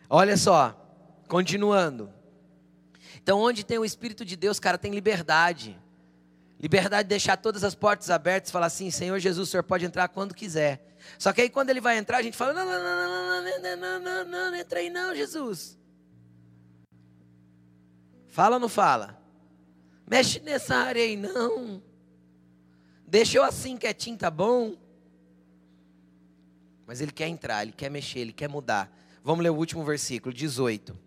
[0.08, 0.74] Olha só,
[1.28, 2.15] continuando.
[3.26, 5.76] Então, onde tem o Espírito de Deus, cara, tem liberdade.
[6.60, 9.84] Liberdade de deixar todas as portas abertas e falar assim: Senhor Jesus, o Senhor pode
[9.84, 10.94] entrar quando quiser.
[11.18, 13.50] Só que aí quando ele vai entrar, a gente fala: Não, não, não, não, não,
[13.50, 15.76] não, não, não, não, não, não não, Jesus.
[18.28, 19.20] Fala ou não fala?
[20.08, 21.82] Mexe nessa área aí, não.
[23.08, 24.76] Deixa eu assim quietinho, tá bom?
[26.86, 28.88] Mas ele quer entrar, ele quer mexer, ele quer mudar.
[29.24, 31.05] Vamos ler o último versículo, 18.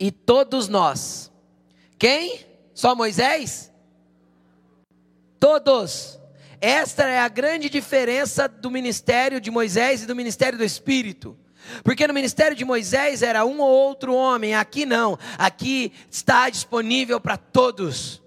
[0.00, 1.30] E todos nós,
[1.98, 2.40] quem?
[2.72, 3.70] Só Moisés?
[5.38, 6.18] Todos.
[6.58, 11.38] Esta é a grande diferença do ministério de Moisés e do ministério do Espírito.
[11.84, 15.18] Porque no ministério de Moisés era um ou outro homem, aqui não.
[15.36, 18.22] Aqui está disponível para todos.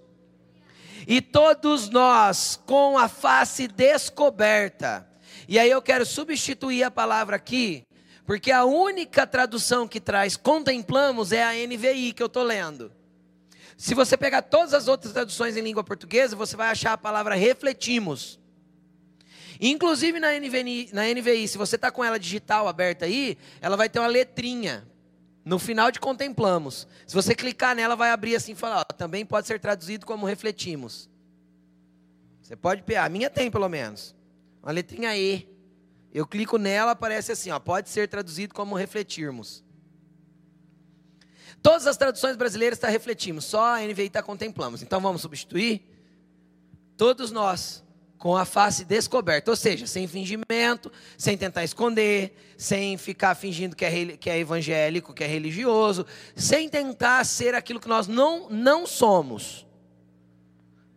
[1.06, 5.06] E todos nós com a face descoberta.
[5.48, 7.84] E aí eu quero substituir a palavra aqui,
[8.26, 12.90] porque a única tradução que traz contemplamos é a NVI que eu estou lendo.
[13.76, 17.34] Se você pegar todas as outras traduções em língua portuguesa, você vai achar a palavra
[17.34, 18.38] refletimos.
[19.60, 23.88] Inclusive na NVI, na NVI se você está com ela digital aberta aí, ela vai
[23.88, 24.86] ter uma letrinha.
[25.44, 26.88] No final de contemplamos.
[27.06, 30.24] Se você clicar nela, vai abrir assim e falar, ó, também pode ser traduzido como
[30.24, 31.10] refletimos.
[32.40, 34.14] Você pode pegar, a minha tem pelo menos.
[34.62, 35.46] Uma letrinha E.
[36.14, 39.64] Eu clico nela, aparece assim, ó, pode ser traduzido como refletirmos.
[41.60, 44.80] Todas as traduções brasileiras está refletimos, só a NVI está contemplamos.
[44.80, 45.82] Então vamos substituir?
[46.96, 47.82] Todos nós
[48.16, 53.84] com a face descoberta, ou seja, sem fingimento, sem tentar esconder, sem ficar fingindo que
[53.84, 56.06] é, que é evangélico, que é religioso,
[56.36, 59.66] sem tentar ser aquilo que nós não, não somos.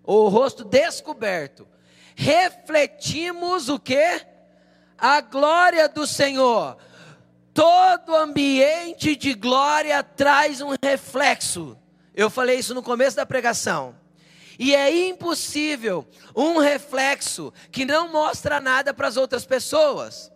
[0.04, 1.68] O rosto descoberto.
[2.16, 4.37] Refletimos o que?
[4.98, 6.78] A glória do Senhor.
[7.54, 11.78] Todo ambiente de glória traz um reflexo.
[12.14, 13.96] Eu falei isso no começo da pregação.
[14.60, 20.32] E é impossível um reflexo que não mostra nada para as outras pessoas.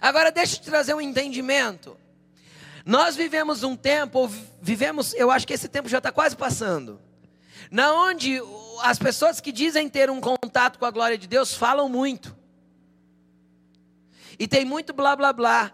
[0.00, 1.96] Agora deixa eu te trazer um entendimento.
[2.84, 4.28] Nós vivemos um tempo,
[4.60, 7.00] vivemos, eu acho que esse tempo já está quase passando,
[7.70, 8.40] na onde
[8.82, 12.36] as pessoas que dizem ter um contato com a glória de Deus falam muito.
[14.42, 15.72] E tem muito blá blá blá.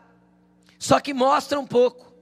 [0.78, 2.12] Só que mostra um pouco.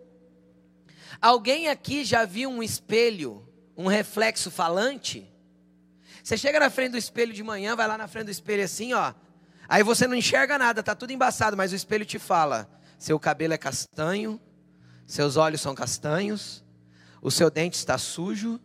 [1.20, 3.44] Alguém aqui já viu um espelho,
[3.76, 5.28] um reflexo falante?
[6.22, 8.92] Você chega na frente do espelho de manhã, vai lá na frente do espelho assim,
[8.92, 9.12] ó.
[9.68, 13.52] Aí você não enxerga nada, tá tudo embaçado, mas o espelho te fala: seu cabelo
[13.52, 14.40] é castanho,
[15.04, 16.64] seus olhos são castanhos,
[17.20, 18.60] o seu dente está sujo,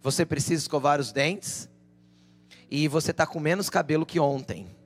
[0.00, 1.68] você precisa escovar os dentes
[2.70, 4.79] e você está com menos cabelo que ontem.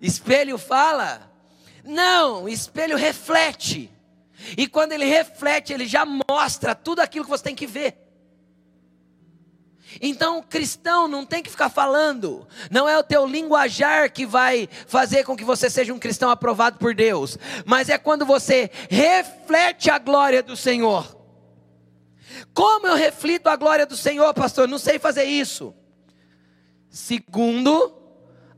[0.00, 1.30] Espelho fala?
[1.84, 3.90] Não, espelho reflete.
[4.56, 8.04] E quando ele reflete, ele já mostra tudo aquilo que você tem que ver.
[10.00, 15.24] Então, cristão não tem que ficar falando, não é o teu linguajar que vai fazer
[15.24, 19.98] com que você seja um cristão aprovado por Deus, mas é quando você reflete a
[19.98, 21.16] glória do Senhor.
[22.52, 24.66] Como eu reflito a glória do Senhor, pastor?
[24.66, 25.72] Não sei fazer isso.
[26.90, 28.03] Segundo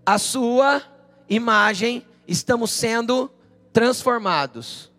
[0.06, 0.80] a sua
[1.28, 3.28] imagem, estamos sendo
[3.72, 4.90] transformados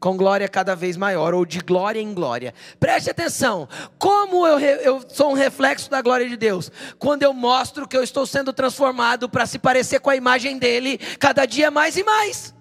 [0.00, 2.54] com glória cada vez maior, ou de glória em glória.
[2.80, 6.72] Preste atenção, como eu, eu sou um reflexo da glória de Deus?
[6.98, 10.98] Quando eu mostro que eu estou sendo transformado para se parecer com a imagem dele,
[11.18, 12.54] cada dia mais e mais.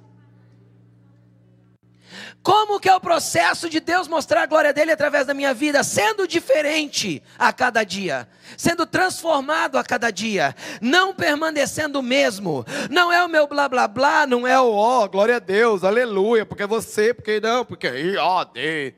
[2.41, 5.83] Como que é o processo de Deus mostrar a glória dele através da minha vida?
[5.83, 12.65] Sendo diferente a cada dia, sendo transformado a cada dia, não permanecendo o mesmo.
[12.89, 15.83] Não é o meu blá blá blá, não é o ó, oh, glória a Deus,
[15.83, 18.93] aleluia, porque você, porque não, porque aí, ó, de.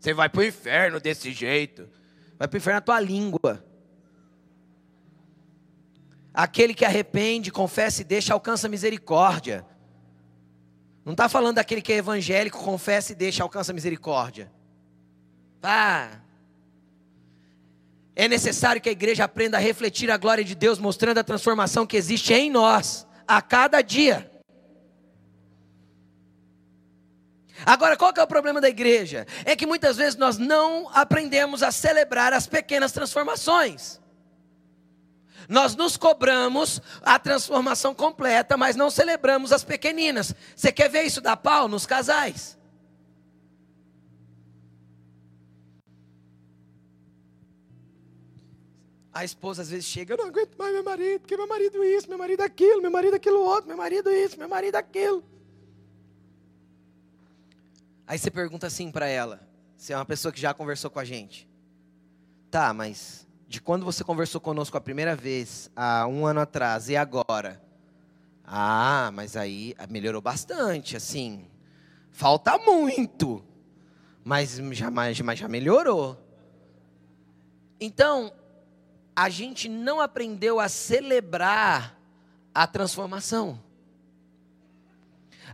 [0.00, 1.88] Você vai para o inferno desse jeito.
[2.38, 3.64] Vai para o inferno na tua língua.
[6.32, 9.66] Aquele que arrepende, confessa e deixa, alcança misericórdia.
[11.08, 14.52] Não está falando daquele que é evangélico, confessa e deixa, alcança misericórdia.
[15.62, 16.18] Ah,
[18.14, 21.86] é necessário que a igreja aprenda a refletir a glória de Deus, mostrando a transformação
[21.86, 24.30] que existe em nós a cada dia.
[27.64, 29.26] Agora, qual que é o problema da igreja?
[29.46, 33.98] É que muitas vezes nós não aprendemos a celebrar as pequenas transformações.
[35.48, 40.34] Nós nos cobramos a transformação completa, mas não celebramos as pequeninas.
[40.54, 42.58] Você quer ver isso da pau nos casais?
[49.10, 52.08] A esposa às vezes chega, eu não aguento mais meu marido, porque meu marido isso,
[52.08, 55.24] meu marido aquilo, meu marido aquilo outro, meu marido isso, meu marido aquilo.
[58.06, 59.40] Aí você pergunta assim para ela,
[59.76, 61.48] se é uma pessoa que já conversou com a gente.
[62.50, 66.96] Tá, mas de quando você conversou conosco a primeira vez, há um ano atrás, e
[66.96, 67.62] agora?
[68.44, 71.46] Ah, mas aí melhorou bastante, assim.
[72.10, 73.42] Falta muito,
[74.22, 76.22] mas já, mas, mas já melhorou.
[77.80, 78.30] Então,
[79.16, 81.98] a gente não aprendeu a celebrar
[82.54, 83.62] a transformação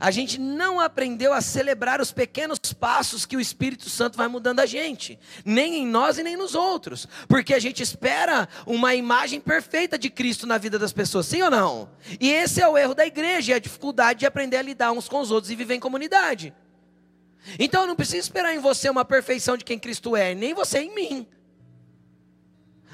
[0.01, 4.61] a gente não aprendeu a celebrar os pequenos passos que o Espírito Santo vai mudando
[4.61, 9.41] a gente, nem em nós e nem nos outros, porque a gente espera uma imagem
[9.41, 11.89] perfeita de Cristo na vida das pessoas, sim ou não?
[12.21, 15.09] E esse é o erro da igreja, é a dificuldade de aprender a lidar uns
[15.09, 16.55] com os outros e viver em comunidade.
[17.59, 20.79] Então eu não preciso esperar em você uma perfeição de quem Cristo é, nem você
[20.79, 21.27] em mim.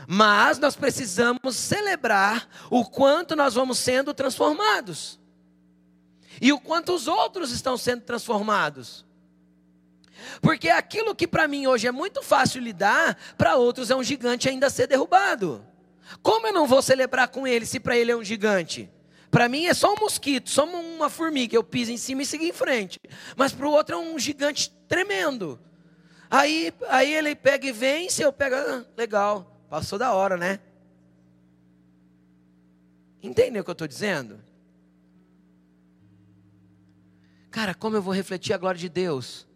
[0.08, 5.19] Mas nós precisamos celebrar o quanto nós vamos sendo transformados
[6.40, 9.04] e o quanto os outros estão sendo transformados.
[10.40, 14.48] Porque aquilo que para mim hoje é muito fácil lidar, para outros é um gigante
[14.48, 15.64] ainda ser derrubado.
[16.22, 18.90] Como eu não vou celebrar com ele se para ele é um gigante?
[19.30, 22.44] Para mim é só um mosquito, só uma formiga, eu piso em cima e sigo
[22.44, 22.98] em frente.
[23.36, 25.58] Mas para o outro é um gigante tremendo.
[26.28, 30.60] Aí, aí ele pega e vence, eu pego, ah, legal, passou da hora, né?
[33.22, 34.40] Entendeu o que eu estou dizendo?
[37.50, 39.46] Cara, como eu vou refletir a glória de Deus?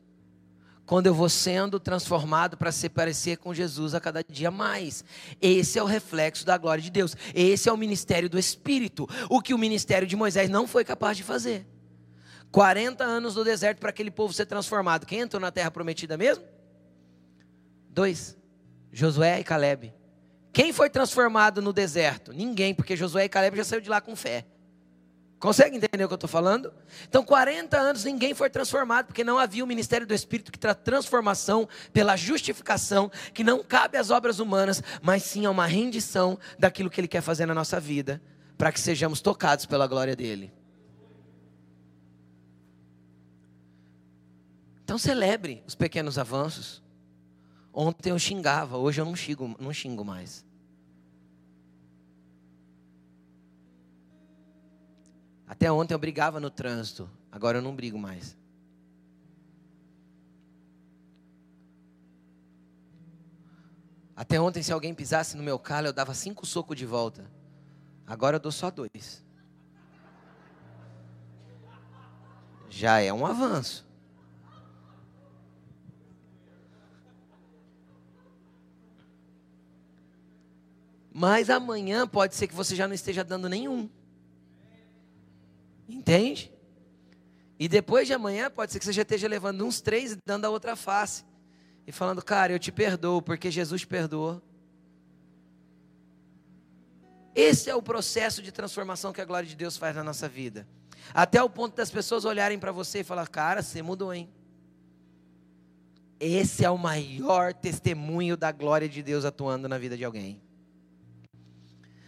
[0.84, 5.04] Quando eu vou sendo transformado para se parecer com Jesus a cada dia mais.
[5.40, 7.16] Esse é o reflexo da glória de Deus.
[7.34, 9.08] Esse é o ministério do Espírito.
[9.30, 11.66] O que o ministério de Moisés não foi capaz de fazer.
[12.50, 15.06] 40 anos no deserto para aquele povo ser transformado.
[15.06, 16.44] Quem entrou na terra prometida mesmo?
[17.88, 18.36] Dois:
[18.92, 19.94] Josué e Caleb.
[20.52, 22.32] Quem foi transformado no deserto?
[22.32, 24.46] Ninguém, porque Josué e Caleb já saiu de lá com fé.
[25.44, 26.72] Consegue entender o que eu estou falando?
[27.06, 30.78] Então, 40 anos ninguém foi transformado, porque não havia o ministério do Espírito que traz
[30.82, 36.88] transformação pela justificação, que não cabe às obras humanas, mas sim a uma rendição daquilo
[36.88, 38.22] que Ele quer fazer na nossa vida,
[38.56, 40.50] para que sejamos tocados pela glória dEle.
[44.82, 46.82] Então, celebre os pequenos avanços.
[47.70, 50.42] Ontem eu xingava, hoje eu não xingo, não xingo mais.
[55.54, 58.36] Até ontem eu brigava no trânsito, agora eu não brigo mais.
[64.16, 67.30] Até ontem, se alguém pisasse no meu calo, eu dava cinco socos de volta.
[68.04, 69.24] Agora eu dou só dois.
[72.68, 73.86] Já é um avanço.
[81.12, 83.88] Mas amanhã pode ser que você já não esteja dando nenhum.
[85.88, 86.52] Entende?
[87.58, 90.44] E depois de amanhã, pode ser que você já esteja levando uns três e dando
[90.44, 91.24] a outra face.
[91.86, 94.42] E falando, cara, eu te perdoo, porque Jesus perdoou.
[97.34, 100.66] Esse é o processo de transformação que a glória de Deus faz na nossa vida.
[101.12, 104.28] Até o ponto das pessoas olharem para você e falar, cara, você mudou, hein?
[106.18, 110.43] Esse é o maior testemunho da glória de Deus atuando na vida de alguém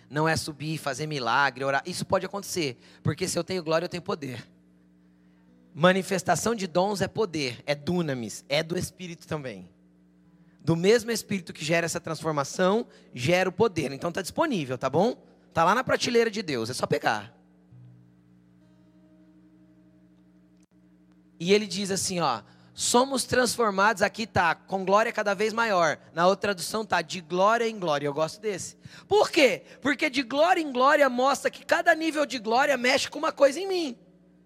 [0.08, 1.82] não é subir, fazer milagre, orar.
[1.86, 4.46] Isso pode acontecer, porque se eu tenho glória, eu tenho poder.
[5.74, 9.68] Manifestação de dons é poder, é dunamis, é do Espírito também.
[10.60, 13.92] Do mesmo Espírito que gera essa transformação, gera o poder.
[13.92, 15.22] Então está disponível, tá bom?
[15.48, 17.36] Está lá na prateleira de Deus, é só pegar.
[21.38, 22.42] E ele diz assim, ó,
[22.76, 25.98] somos transformados, aqui tá, com glória cada vez maior.
[26.12, 28.06] Na outra tradução tá de glória em glória.
[28.06, 28.76] Eu gosto desse.
[29.08, 29.62] Por quê?
[29.80, 33.58] Porque de glória em glória mostra que cada nível de glória mexe com uma coisa
[33.58, 33.98] em mim.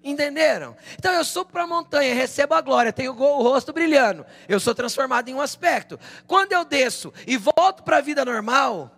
[0.03, 0.77] Entenderam?
[0.97, 4.25] Então eu subo para a montanha, recebo a glória, tenho o rosto brilhando.
[4.49, 5.99] Eu sou transformado em um aspecto.
[6.25, 8.97] Quando eu desço e volto para a vida normal,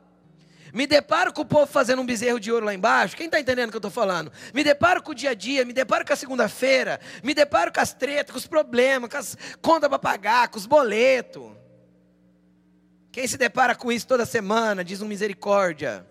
[0.72, 3.14] Me deparo com o povo fazendo um bezerro de ouro lá embaixo.
[3.14, 4.32] Quem está entendendo o que eu estou falando?
[4.54, 7.80] Me deparo com o dia a dia, me deparo com a segunda-feira, me deparo com
[7.80, 11.52] as tretas, com os problemas, com as contas para pagar, com os boletos.
[13.10, 16.06] Quem se depara com isso toda semana, diz um misericórdia.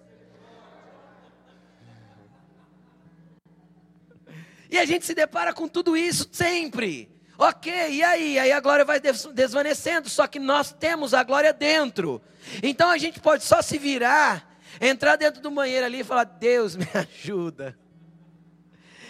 [4.69, 7.09] E a gente se depara com tudo isso sempre.
[7.35, 8.37] Ok, e aí?
[8.37, 9.01] Aí a glória vai
[9.33, 12.21] desvanecendo, só que nós temos a glória dentro.
[12.61, 14.50] Então a gente pode só se virar,
[14.81, 17.77] entrar dentro do banheiro ali e falar: Deus me ajuda.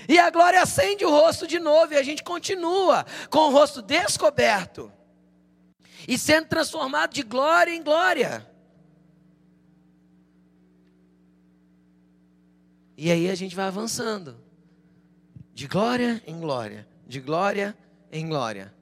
[0.08, 3.82] E a glória acende o rosto de novo e a gente continua com o rosto
[3.82, 4.92] descoberto
[6.08, 8.46] e sendo transformado de glória em glória.
[12.98, 14.38] E aí a gente vai avançando,
[15.54, 17.76] de glória em glória, de glória
[18.12, 18.74] em glória,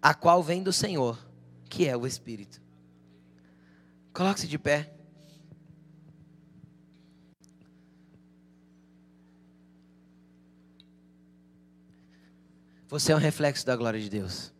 [0.00, 1.18] a qual vem do Senhor,
[1.68, 2.60] que é o Espírito.
[4.12, 4.92] Coloque-se de pé.
[12.90, 14.52] Você é um reflexo da glória de Deus.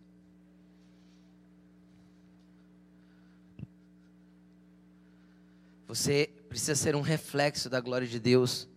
[5.89, 8.69] Você precisa ser um reflexo da glória de Deus.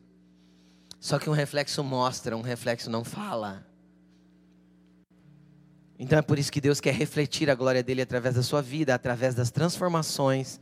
[0.99, 3.63] Só que um reflexo mostra, um reflexo não fala.
[5.99, 8.95] Então é por isso que Deus quer refletir a glória dele através da sua vida,
[8.95, 10.59] através das transformações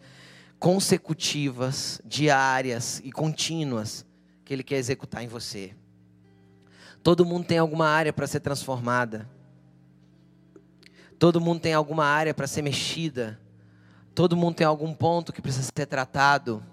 [0.60, 4.06] consecutivas, diárias e contínuas
[4.44, 5.74] que ele quer executar em você.
[7.04, 9.28] Todo mundo tem alguma área para ser transformada.
[11.18, 13.40] Todo mundo tem alguma área para ser mexida.
[14.14, 16.64] Todo mundo tem algum ponto que precisa ser tratado.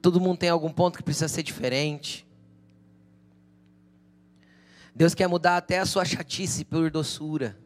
[0.00, 2.26] Todo mundo tem algum ponto que precisa ser diferente.
[4.94, 7.56] Deus quer mudar até a sua chatice por doçura.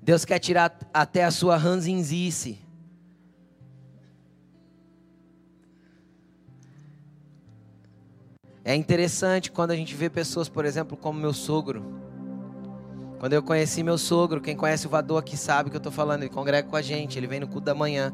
[0.00, 2.58] Deus quer tirar até a sua ranzinzice.
[8.68, 11.82] É interessante quando a gente vê pessoas, por exemplo, como meu sogro.
[13.18, 16.24] Quando eu conheci meu sogro, quem conhece o Vador aqui sabe que eu estou falando,
[16.24, 18.12] ele congrega com a gente, ele vem no culto da manhã.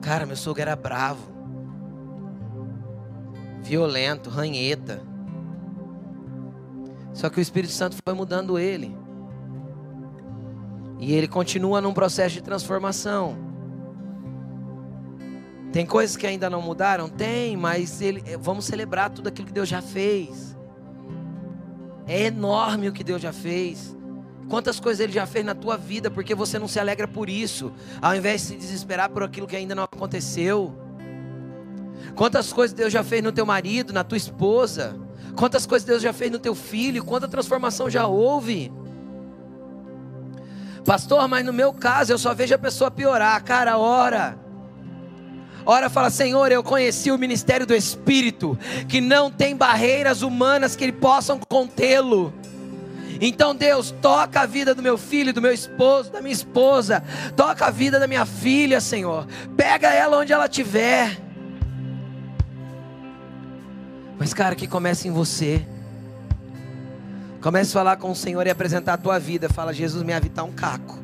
[0.00, 1.28] Cara, meu sogro era bravo,
[3.62, 5.02] violento, ranheta.
[7.12, 8.96] Só que o Espírito Santo foi mudando ele.
[11.00, 13.49] E ele continua num processo de transformação.
[15.72, 17.08] Tem coisas que ainda não mudaram?
[17.08, 20.56] Tem, mas ele, vamos celebrar tudo aquilo que Deus já fez.
[22.06, 23.96] É enorme o que Deus já fez.
[24.48, 27.72] Quantas coisas Ele já fez na tua vida, porque você não se alegra por isso,
[28.02, 30.74] ao invés de se desesperar por aquilo que ainda não aconteceu.
[32.16, 34.96] Quantas coisas Deus já fez no teu marido, na tua esposa.
[35.36, 38.72] Quantas coisas Deus já fez no teu filho, quanta transformação já houve.
[40.84, 43.40] Pastor, mas no meu caso eu só vejo a pessoa piorar.
[43.44, 44.36] Cara, ora.
[45.64, 48.58] Ora, fala, Senhor, eu conheci o ministério do Espírito,
[48.88, 52.32] que não tem barreiras humanas que ele possam contê-lo.
[53.20, 57.04] Então, Deus, toca a vida do meu filho, do meu esposo, da minha esposa,
[57.36, 59.26] toca a vida da minha filha, Senhor.
[59.56, 61.20] Pega ela onde ela estiver.
[64.18, 65.66] Mas, cara, que comece em você.
[67.42, 69.48] Comece a falar com o Senhor e apresentar a tua vida.
[69.50, 70.98] Fala, Jesus, minha vida está um caco.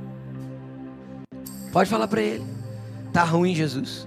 [1.73, 2.45] Pode falar para Ele.
[3.13, 4.07] Tá ruim, Jesus.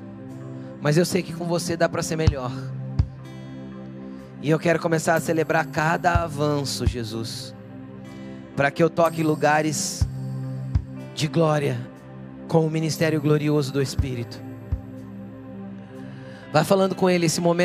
[0.81, 2.51] Mas eu sei que com você dá para ser melhor.
[4.41, 7.53] E eu quero começar a celebrar cada avanço, Jesus.
[8.55, 10.07] Para que eu toque lugares
[11.13, 11.77] de glória
[12.47, 14.41] com o ministério glorioso do Espírito.
[16.51, 17.57] Vai falando com ele esse momento.